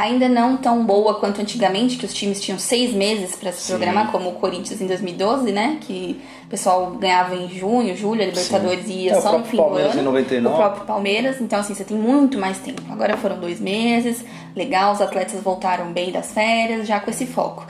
Ainda 0.00 0.28
não 0.28 0.56
tão 0.56 0.84
boa 0.86 1.14
quanto 1.16 1.40
antigamente, 1.40 1.96
que 1.96 2.06
os 2.06 2.14
times 2.14 2.40
tinham 2.40 2.56
seis 2.58 2.92
meses 2.94 3.34
para 3.34 3.50
se 3.50 3.62
Sim. 3.62 3.72
programar, 3.72 4.12
como 4.12 4.28
o 4.30 4.32
Corinthians 4.34 4.80
em 4.80 4.86
2012, 4.86 5.50
né? 5.50 5.78
Que 5.80 6.20
o 6.44 6.48
pessoal 6.48 6.92
ganhava 6.92 7.34
em 7.34 7.48
junho, 7.48 7.96
julho, 7.96 8.22
a 8.22 8.26
Libertadores 8.26 8.84
Sim. 8.86 8.92
e 8.92 9.04
ia 9.06 9.12
É, 9.16 9.20
só 9.20 9.36
no 9.36 9.44
fim 9.44 9.56
Palmeiras 9.56 9.92
do 9.94 9.98
ano. 9.98 10.00
em 10.02 10.12
99. 10.12 10.54
O 10.54 10.56
próprio 10.58 10.84
Palmeiras. 10.86 11.40
Então, 11.40 11.58
assim, 11.58 11.74
você 11.74 11.82
tem 11.82 11.96
muito 11.96 12.38
mais 12.38 12.58
tempo. 12.58 12.80
Agora 12.90 13.16
foram 13.16 13.40
dois 13.40 13.58
meses, 13.60 14.24
legal, 14.54 14.92
os 14.92 15.00
atletas 15.00 15.40
voltaram 15.42 15.92
bem 15.92 16.12
das 16.12 16.30
férias, 16.32 16.86
já 16.86 17.00
com 17.00 17.10
esse 17.10 17.26
foco. 17.26 17.66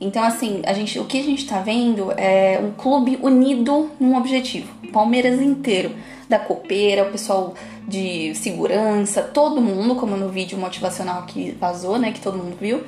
Então, 0.00 0.22
assim, 0.24 0.62
a 0.64 0.72
gente, 0.72 0.98
o 0.98 1.04
que 1.04 1.20
a 1.20 1.22
gente 1.22 1.46
tá 1.46 1.60
vendo 1.60 2.10
é 2.12 2.58
um 2.62 2.72
clube 2.72 3.18
unido 3.22 3.90
num 4.00 4.16
objetivo. 4.16 4.72
Palmeiras 4.92 5.40
inteiro. 5.40 5.92
Da 6.28 6.38
copeira, 6.38 7.02
o 7.02 7.10
pessoal 7.10 7.54
de 7.86 8.34
segurança, 8.36 9.20
todo 9.20 9.60
mundo, 9.60 9.96
como 9.96 10.16
no 10.16 10.28
vídeo 10.28 10.56
motivacional 10.56 11.24
que 11.24 11.50
vazou, 11.60 11.98
né? 11.98 12.12
Que 12.12 12.20
todo 12.20 12.38
mundo 12.38 12.56
viu. 12.58 12.82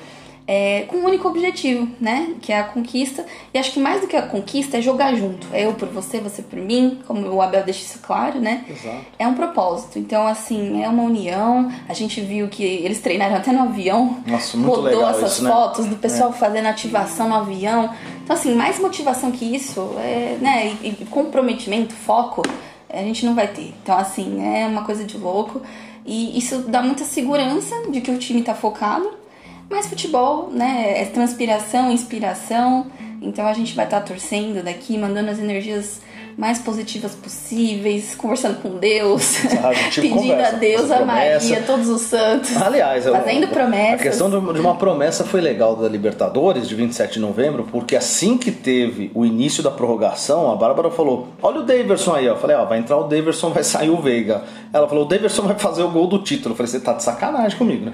É, 0.47 0.83
com 0.89 0.97
um 0.97 1.05
único 1.05 1.29
objetivo, 1.29 1.89
né? 2.01 2.35
Que 2.41 2.53
é 2.53 2.59
a 2.59 2.65
conquista. 2.65 3.25
E 3.55 3.59
acho 3.59 3.73
que 3.73 3.81
mais 3.81 4.01
do 4.01 4.07
que 4.07 4.17
a 4.17 4.23
conquista 4.23 4.79
é 4.79 4.83
jogar 4.83 5.15
junto. 5.15 5.47
É 5.53 5.67
eu 5.67 5.75
por 5.75 5.89
você, 5.89 6.19
você 6.19 6.43
por 6.43 6.59
mim, 6.59 7.01
como 7.07 7.27
o 7.29 7.41
Abel 7.41 7.63
deixa 7.65 7.83
isso 7.83 8.01
claro, 8.01 8.41
né? 8.41 8.65
Exato. 8.69 9.05
É 9.19 9.27
um 9.27 9.35
propósito. 9.35 9.99
Então, 9.99 10.27
assim, 10.27 10.83
é 10.83 10.89
uma 10.89 11.05
união. 11.05 11.71
A 11.89 11.95
gente 11.95 12.21
viu 12.21 12.49
que 12.49 12.65
eles 12.65 13.01
treinaram 13.01 13.37
até 13.37 13.53
no 13.53 13.63
avião. 13.63 14.19
Nossa, 14.27 14.57
muito 14.57 14.77
Rodou 14.77 14.85
legal 14.85 15.11
essas 15.11 15.35
isso, 15.35 15.45
né? 15.45 15.51
fotos 15.51 15.87
do 15.87 15.97
pessoal 15.97 16.33
fazendo 16.33 16.67
ativação 16.67 17.29
no 17.29 17.35
avião. 17.37 17.91
Então, 18.25 18.35
assim, 18.35 18.55
mais 18.55 18.79
motivação 18.79 19.31
que 19.31 19.45
isso, 19.45 19.95
é, 19.99 20.39
né? 20.41 20.77
E, 20.83 20.89
e 21.03 21.07
comprometimento, 21.07 21.95
foco, 21.95 22.43
a 22.91 22.99
gente 22.99 23.25
não 23.25 23.35
vai 23.35 23.47
ter. 23.47 23.73
Então, 23.83 23.97
assim, 23.97 24.45
é 24.45 24.67
uma 24.67 24.85
coisa 24.85 25.05
de 25.05 25.17
louco. 25.17 25.63
E 26.05 26.37
isso 26.37 26.65
dá 26.67 26.83
muita 26.83 27.05
segurança 27.05 27.75
de 27.91 28.01
que 28.01 28.11
o 28.11 28.19
time 28.19 28.43
tá 28.43 28.55
focado. 28.55 29.22
Mas 29.73 29.87
futebol, 29.87 30.51
né, 30.51 31.01
é 31.01 31.07
transpiração, 31.07 31.91
inspiração. 31.91 32.93
Então 33.23 33.47
a 33.47 33.55
gente 33.55 33.75
vai 33.75 33.87
estar 33.87 34.03
torcendo 34.03 34.63
daqui, 34.63 34.99
mandando 34.99 35.31
as 35.31 35.39
energias 35.39 36.03
mais 36.37 36.59
positivas 36.59 37.15
possíveis, 37.15 38.15
conversando 38.15 38.61
com 38.63 38.79
Deus, 38.79 39.37
gente 39.75 40.01
pedindo 40.01 40.17
conversa, 40.21 40.57
a 40.57 40.59
Deus, 40.59 40.91
a 40.91 40.97
promessa. 40.97 41.49
Maria, 41.51 41.63
todos 41.67 41.89
os 41.89 42.01
santos. 42.03 42.57
Aliás, 42.57 43.07
eu- 43.07 43.13
Fazendo 43.15 43.49
promessas. 43.49 44.01
A 44.01 44.03
questão 44.03 44.31
de 44.31 44.37
uma 44.61 44.75
promessa 44.77 45.25
foi 45.25 45.41
legal 45.41 45.77
da 45.77 45.89
Libertadores 45.89 46.69
de 46.69 46.75
27 46.75 47.15
de 47.15 47.21
novembro, 47.21 47.67
porque 47.71 47.95
assim 47.97 48.37
que 48.39 48.51
teve 48.51 49.11
o 49.15 49.25
início 49.27 49.63
da 49.63 49.71
prorrogação, 49.71 50.51
a 50.51 50.57
Bárbara 50.57 50.91
falou: 50.91 51.29
Olha 51.43 51.61
o 51.61 51.63
Daverson 51.65 52.15
aí. 52.15 52.27
Eu 52.27 52.37
falei: 52.37 52.57
Ó, 52.57 52.65
vai 52.65 52.79
entrar 52.79 52.97
o 52.97 53.05
Daverson, 53.05 53.51
vai 53.51 53.63
sair 53.65 53.91
o 53.91 53.97
Veiga. 54.01 54.43
Ela 54.73 54.89
falou: 54.89 55.05
O 55.05 55.09
Daverson 55.09 55.43
vai 55.43 55.59
fazer 55.59 55.83
o 55.83 55.91
gol 55.91 56.07
do 56.07 56.19
título. 56.19 56.53
Eu 56.53 56.57
falei: 56.57 56.71
Você 56.73 56.81
tá 56.81 56.95
de 56.95 57.03
sacanagem 57.03 57.57
comigo, 57.59 57.87
né? 57.87 57.93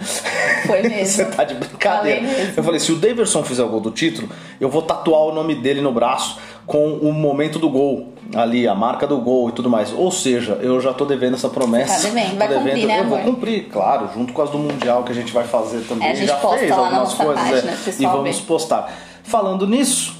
Foi 0.67 0.83
mesmo. 0.89 1.07
Você 1.07 1.25
tá 1.25 1.45
de 1.45 1.55
brincadeira. 1.55 2.21
Falei. 2.27 2.53
Eu 2.57 2.63
falei: 2.63 2.81
Se 2.81 2.93
o 2.93 2.97
Daverson 2.97 3.43
fizer 3.43 3.63
o 3.65 3.69
gol 3.69 3.81
do 3.81 3.91
título, 3.91 4.29
eu 4.61 4.69
vou 4.69 4.83
tatuar 4.83 5.23
o 5.23 5.33
nome 5.35 5.55
dele 5.57 5.81
no 5.81 5.93
braço 5.93 6.39
com 6.67 6.93
o 6.95 7.13
momento 7.13 7.59
do 7.59 7.69
gol. 7.71 8.13
Ali, 8.35 8.69
a 8.69 8.75
marca 8.75 9.07
do 9.07 9.19
gol 9.19 9.49
e 9.49 9.53
tudo 9.53 9.71
mais. 9.71 9.93
Ou 9.93 10.11
seja, 10.11 10.59
eu 10.61 10.81
já 10.81 10.93
tô 10.93 11.07
devendo 11.07 11.35
essa 11.35 11.49
promessa. 11.49 12.09
Tá 12.09 12.15
devendo. 12.15 12.39
Vai 12.39 12.49
Tô 12.49 12.55
cumprir, 12.55 12.87
né, 12.87 13.01
eu 13.01 13.05
vou 13.05 13.19
cumprir, 13.21 13.69
claro, 13.71 14.11
junto 14.15 14.33
com 14.33 14.43
as 14.43 14.51
do 14.51 14.59
Mundial 14.59 15.03
que 15.03 15.13
a 15.13 15.15
gente 15.15 15.33
vai 15.33 15.45
fazer 15.45 15.81
também. 15.89 16.07
É, 16.07 16.13
a 16.13 16.15
gente 16.15 16.29
já 16.29 16.37
posta 16.37 16.59
fez 16.59 16.71
lá 16.71 16.77
na 16.77 16.83
algumas 16.83 17.19
nossa 17.19 17.25
coisas 17.25 17.51
página, 17.51 17.73
é, 17.73 18.03
e 18.03 18.07
vamos 18.07 18.41
postar. 18.41 18.93
Falando 19.23 19.67
nisso, 19.67 20.17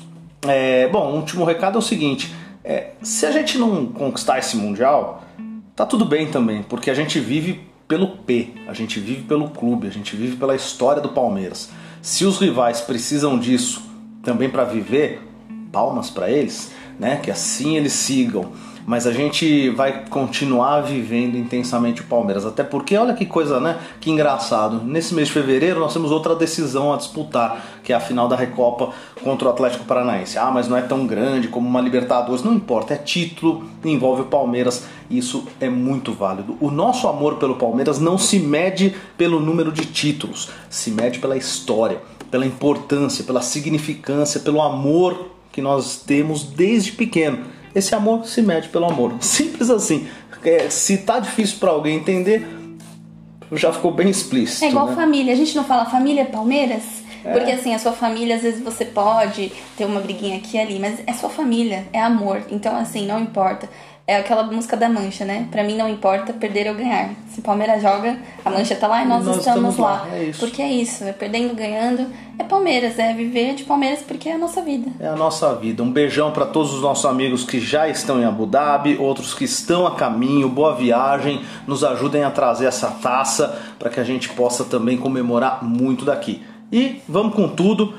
é, 0.47 0.89
bom, 0.89 1.13
o 1.13 1.17
último 1.17 1.45
recado 1.45 1.77
é 1.77 1.79
o 1.79 1.83
seguinte: 1.83 2.35
é, 2.65 2.93
se 3.03 3.27
a 3.27 3.31
gente 3.31 3.59
não 3.59 3.87
conquistar 3.87 4.39
esse 4.39 4.57
Mundial, 4.57 5.23
tá 5.77 5.85
tudo 5.85 6.05
bem 6.05 6.29
também, 6.29 6.63
porque 6.63 6.91
a 6.91 6.95
gente 6.95 7.21
vive 7.21 7.69
pelo 7.87 8.09
P, 8.09 8.53
a 8.67 8.75
gente 8.75 9.01
vive 9.01 9.23
pelo 9.23 9.49
clube, 9.51 9.87
a 9.87 9.91
gente 9.91 10.15
vive 10.15 10.37
pela 10.37 10.55
história 10.55 11.01
do 11.01 11.09
Palmeiras. 11.09 11.71
Se 12.03 12.25
os 12.25 12.39
rivais 12.39 12.81
precisam 12.81 13.39
disso 13.39 13.83
também 14.23 14.49
para 14.49 14.65
viver, 14.65 15.23
palmas 15.73 16.11
para 16.11 16.31
eles, 16.31 16.71
né? 16.99 17.17
Que 17.23 17.31
assim 17.31 17.77
eles 17.77 17.93
sigam. 17.93 18.53
Mas 18.89 19.07
a 19.07 19.13
gente 19.13 19.69
vai 19.69 20.07
continuar 20.09 20.81
vivendo 20.81 21.37
intensamente 21.37 22.01
o 22.01 22.05
Palmeiras. 22.05 22.47
Até 22.47 22.65
porque, 22.65 22.97
olha 22.97 23.13
que 23.13 23.27
coisa, 23.27 23.61
né? 23.61 23.79
Que 24.01 24.11
engraçado. 24.11 24.83
Nesse 24.83 25.15
mês 25.15 25.29
de 25.29 25.35
fevereiro 25.35 25.79
nós 25.79 25.93
temos 25.93 26.11
outra 26.11 26.35
decisão 26.35 26.95
a 26.95 26.97
disputar, 26.97 27.63
que 27.85 27.93
é 27.93 27.97
a 27.97 28.01
final 28.01 28.29
da 28.29 28.35
Recopa 28.35 28.89
contra 29.23 29.47
o 29.47 29.51
Atlético 29.51 29.85
Paranaense. 29.85 30.39
Ah, 30.39 30.51
mas 30.51 30.69
não 30.69 30.77
é 30.77 30.81
tão 30.81 31.07
grande 31.07 31.49
como 31.49 31.69
uma 31.69 31.83
Libertadores. 31.83 32.43
Não 32.43 32.55
importa, 32.55 32.95
é 32.95 32.97
título, 32.97 33.63
envolve 33.85 34.23
o 34.23 34.25
Palmeiras. 34.25 34.87
Isso 35.11 35.47
é 35.61 35.69
muito 35.69 36.15
válido. 36.15 36.57
O 36.59 36.71
nosso 36.71 37.09
amor 37.09 37.35
pelo 37.35 37.57
Palmeiras 37.57 38.01
não 38.01 38.17
se 38.17 38.39
mede 38.39 38.97
pelo 39.19 39.39
número 39.39 39.71
de 39.71 39.85
títulos, 39.85 40.49
se 40.71 40.91
mede 40.91 41.19
pela 41.19 41.37
história, 41.37 42.01
pela 42.31 42.47
importância, 42.47 43.23
pela 43.23 43.43
significância, 43.43 44.41
pelo 44.41 44.63
amor 44.63 45.37
que 45.59 45.63
nós 45.63 45.97
temos 45.97 46.45
desde 46.45 46.93
pequeno. 46.93 47.45
Esse 47.75 47.93
amor 47.93 48.25
se 48.27 48.41
mede 48.41 48.69
pelo 48.69 48.85
amor. 48.85 49.15
Simples 49.21 49.69
assim. 49.69 50.07
É, 50.45 50.71
se 50.71 50.99
tá 50.99 51.19
difícil 51.19 51.59
para 51.59 51.71
alguém 51.71 51.97
entender, 51.97 52.47
já 53.51 53.73
ficou 53.73 53.91
bem 53.91 54.09
explícito. 54.09 54.65
É 54.65 54.69
igual 54.69 54.87
né? 54.87 54.95
família. 54.95 55.33
A 55.33 55.37
gente 55.37 55.57
não 55.57 55.65
fala 55.65 55.85
família 55.85 56.25
Palmeiras? 56.25 56.85
Porque 57.25 57.51
assim, 57.51 57.75
a 57.75 57.79
sua 57.81 57.91
família, 57.91 58.37
às 58.37 58.43
vezes 58.43 58.63
você 58.63 58.85
pode 58.85 59.51
ter 59.77 59.85
uma 59.85 60.01
briguinha 60.01 60.37
aqui 60.39 60.57
e 60.57 60.61
ali, 60.61 60.79
mas 60.79 61.01
é 61.05 61.13
sua 61.13 61.29
família, 61.29 61.89
é 61.93 62.01
amor. 62.01 62.43
Então, 62.51 62.77
assim, 62.77 63.05
não 63.05 63.19
importa. 63.19 63.69
É 64.09 64.17
aquela 64.17 64.43
música 64.43 64.75
da 64.75 64.89
mancha, 64.89 65.23
né? 65.27 65.47
Pra 65.51 65.63
mim 65.63 65.77
não 65.77 65.87
importa 65.87 66.33
perder 66.33 66.67
ou 66.67 66.75
ganhar. 66.75 67.11
Se 67.29 67.41
o 67.41 67.43
Palmeiras 67.43 67.83
joga, 67.83 68.17
a 68.43 68.49
mancha 68.49 68.75
tá 68.75 68.87
lá 68.87 69.05
e 69.05 69.07
nós, 69.07 69.23
Nós 69.23 69.37
estamos, 69.37 69.69
estamos 69.69 69.77
lá. 69.77 70.07
lá, 70.11 70.17
é 70.17 70.25
isso. 70.25 70.41
Porque 70.41 70.63
é 70.63 70.73
isso, 70.73 71.05
é 71.05 71.13
perdendo, 71.13 71.55
ganhando. 71.55 72.07
É 72.39 72.43
Palmeiras, 72.43 72.99
é 72.99 73.13
viver 73.13 73.55
de 73.55 73.65
Palmeiras 73.65 74.01
porque 74.01 74.31
é 74.31 74.33
a 74.33 74.39
nossa 74.39 74.63
vida. 74.63 74.91
É 74.99 75.09
a 75.09 75.15
nossa 75.15 75.55
vida. 75.57 75.83
Um 75.83 75.93
beijão 75.93 76.31
para 76.33 76.47
todos 76.47 76.73
os 76.73 76.81
nossos 76.81 77.05
amigos 77.05 77.45
que 77.45 77.61
já 77.61 77.87
estão 77.87 78.19
em 78.19 78.25
Abu 78.25 78.47
Dhabi, 78.47 78.97
outros 78.99 79.35
que 79.35 79.45
estão 79.45 79.87
a 79.87 79.95
caminho. 79.95 80.49
Boa 80.49 80.75
viagem. 80.75 81.43
Nos 81.67 81.85
ajudem 81.85 82.25
a 82.25 82.31
trazer 82.31 82.65
essa 82.65 82.91
taça 82.91 83.61
para 83.79 83.91
que 83.91 84.01
a 84.01 84.05
gente 84.05 84.31
possa 84.31 84.65
também 84.65 84.97
comemorar 84.97 85.63
muito 85.63 86.07
daqui. 86.07 86.43
E 86.73 87.03
vamos 87.07 87.35
com 87.35 87.47
tudo. 87.47 87.93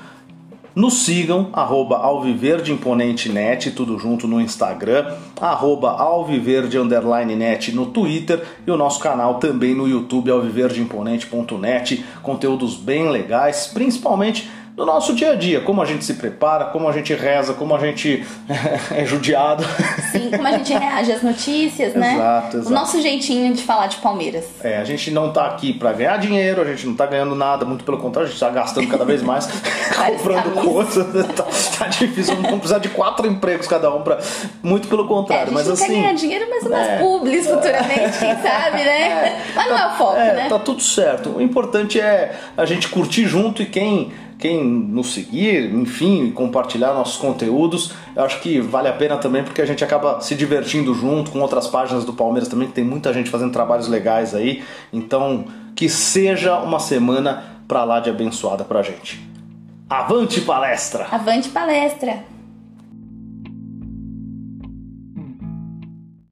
Nos 0.79 1.03
sigam, 1.03 1.49
arroba 1.51 1.97
Alviverde 1.97 2.71
Imponente 2.71 3.27
Net, 3.27 3.71
tudo 3.71 3.99
junto 3.99 4.29
no 4.29 4.39
Instagram, 4.39 5.13
arroba 5.41 5.91
Alviverde 5.91 6.79
Underline 6.79 7.35
Net 7.35 7.75
no 7.75 7.87
Twitter 7.87 8.41
e 8.65 8.71
o 8.71 8.77
nosso 8.77 8.97
canal 9.01 9.39
também 9.39 9.75
no 9.75 9.89
YouTube, 9.89 10.31
alviverdeimponente.net, 10.31 12.05
conteúdos 12.23 12.77
bem 12.77 13.09
legais, 13.09 13.67
principalmente 13.67 14.49
do 14.79 14.85
nosso 14.85 15.13
dia 15.13 15.33
a 15.33 15.35
dia, 15.35 15.59
como 15.59 15.81
a 15.81 15.85
gente 15.85 16.05
se 16.05 16.13
prepara, 16.13 16.65
como 16.65 16.87
a 16.87 16.93
gente 16.93 17.13
reza, 17.13 17.53
como 17.53 17.75
a 17.75 17.79
gente 17.79 18.25
é 18.95 19.05
judiado. 19.05 19.61
Sim, 20.09 20.31
como 20.31 20.47
a 20.47 20.51
gente 20.51 20.71
reage 20.71 21.11
às 21.11 21.21
notícias, 21.21 21.93
né? 21.93 22.15
Exato, 22.15 22.57
exato. 22.57 22.69
O 22.69 22.73
nosso 22.73 23.01
jeitinho 23.01 23.53
de 23.53 23.61
falar 23.61 23.87
de 23.87 23.97
Palmeiras. 23.97 24.45
É, 24.63 24.77
a 24.77 24.85
gente 24.85 25.11
não 25.11 25.33
tá 25.33 25.47
aqui 25.47 25.73
para 25.73 25.91
ganhar 25.91 26.15
dinheiro, 26.17 26.61
a 26.61 26.65
gente 26.65 26.87
não 26.87 26.95
tá 26.95 27.05
ganhando 27.05 27.35
nada, 27.35 27.65
muito 27.65 27.83
pelo 27.83 27.97
contrário, 27.97 28.29
a 28.29 28.31
gente 28.31 28.39
tá 28.39 28.49
gastando 28.49 28.87
cada 28.87 29.03
vez 29.03 29.21
mais 29.21 29.47
comprando 29.91 30.55
camisas. 30.55 30.63
coisas. 30.63 31.27
Tá, 31.35 31.45
tá 31.77 31.87
difícil, 31.87 32.35
vamos 32.35 32.51
precisar 32.51 32.79
de 32.79 32.87
quatro 32.87 33.27
empregos 33.27 33.67
cada 33.67 33.93
um 33.93 34.01
para 34.01 34.19
muito 34.63 34.87
pelo 34.87 35.01
É, 35.01 35.05
a 35.05 35.07
contrário, 35.09 35.45
gente 35.47 35.55
mas 35.55 35.67
não 35.67 35.73
assim, 35.73 35.87
quer 35.87 35.93
ganhar 35.93 36.13
dinheiro, 36.13 36.45
mas 36.49 36.63
umas 36.65 36.87
é. 36.87 36.99
publis 36.99 37.45
futuramente, 37.45 38.17
quem 38.17 38.35
sabe, 38.41 38.77
né? 38.77 39.43
mas 39.53 39.67
não 39.67 39.77
é 39.77 39.87
o 39.87 39.97
foco, 39.97 40.15
é, 40.15 40.33
né? 40.35 40.47
tá 40.47 40.57
tudo 40.57 40.81
certo. 40.81 41.31
O 41.31 41.41
importante 41.41 41.99
é 41.99 42.33
a 42.55 42.63
gente 42.63 42.87
curtir 42.87 43.25
junto 43.25 43.61
e 43.61 43.65
quem 43.65 44.13
quem 44.39 44.63
nos 44.63 45.13
seguir, 45.13 45.69
enfim, 45.75 46.31
compartilhar 46.31 46.93
nossos 46.93 47.17
conteúdos, 47.17 47.91
eu 48.15 48.23
acho 48.23 48.39
que 48.39 48.61
vale 48.61 48.87
a 48.87 48.93
pena 48.93 49.17
também 49.17 49.43
porque 49.43 49.61
a 49.61 49.65
gente 49.65 49.83
acaba 49.83 50.21
se 50.21 50.33
divertindo 50.33 50.93
junto 50.95 51.29
com 51.29 51.39
outras 51.41 51.67
páginas 51.67 52.05
do 52.05 52.13
Palmeiras 52.13 52.47
também, 52.47 52.69
que 52.69 52.73
tem 52.73 52.85
muita 52.85 53.13
gente 53.13 53.29
fazendo 53.29 53.51
trabalhos 53.51 53.89
legais 53.89 54.33
aí. 54.33 54.63
Então, 54.93 55.43
que 55.75 55.89
seja 55.89 56.57
uma 56.59 56.79
semana 56.79 57.43
pra 57.67 57.83
lá 57.83 57.99
de 57.99 58.09
abençoada 58.09 58.63
pra 58.63 58.81
gente. 58.81 59.19
Avante 59.89 60.39
palestra! 60.41 61.07
Avante 61.11 61.49
palestra! 61.49 62.38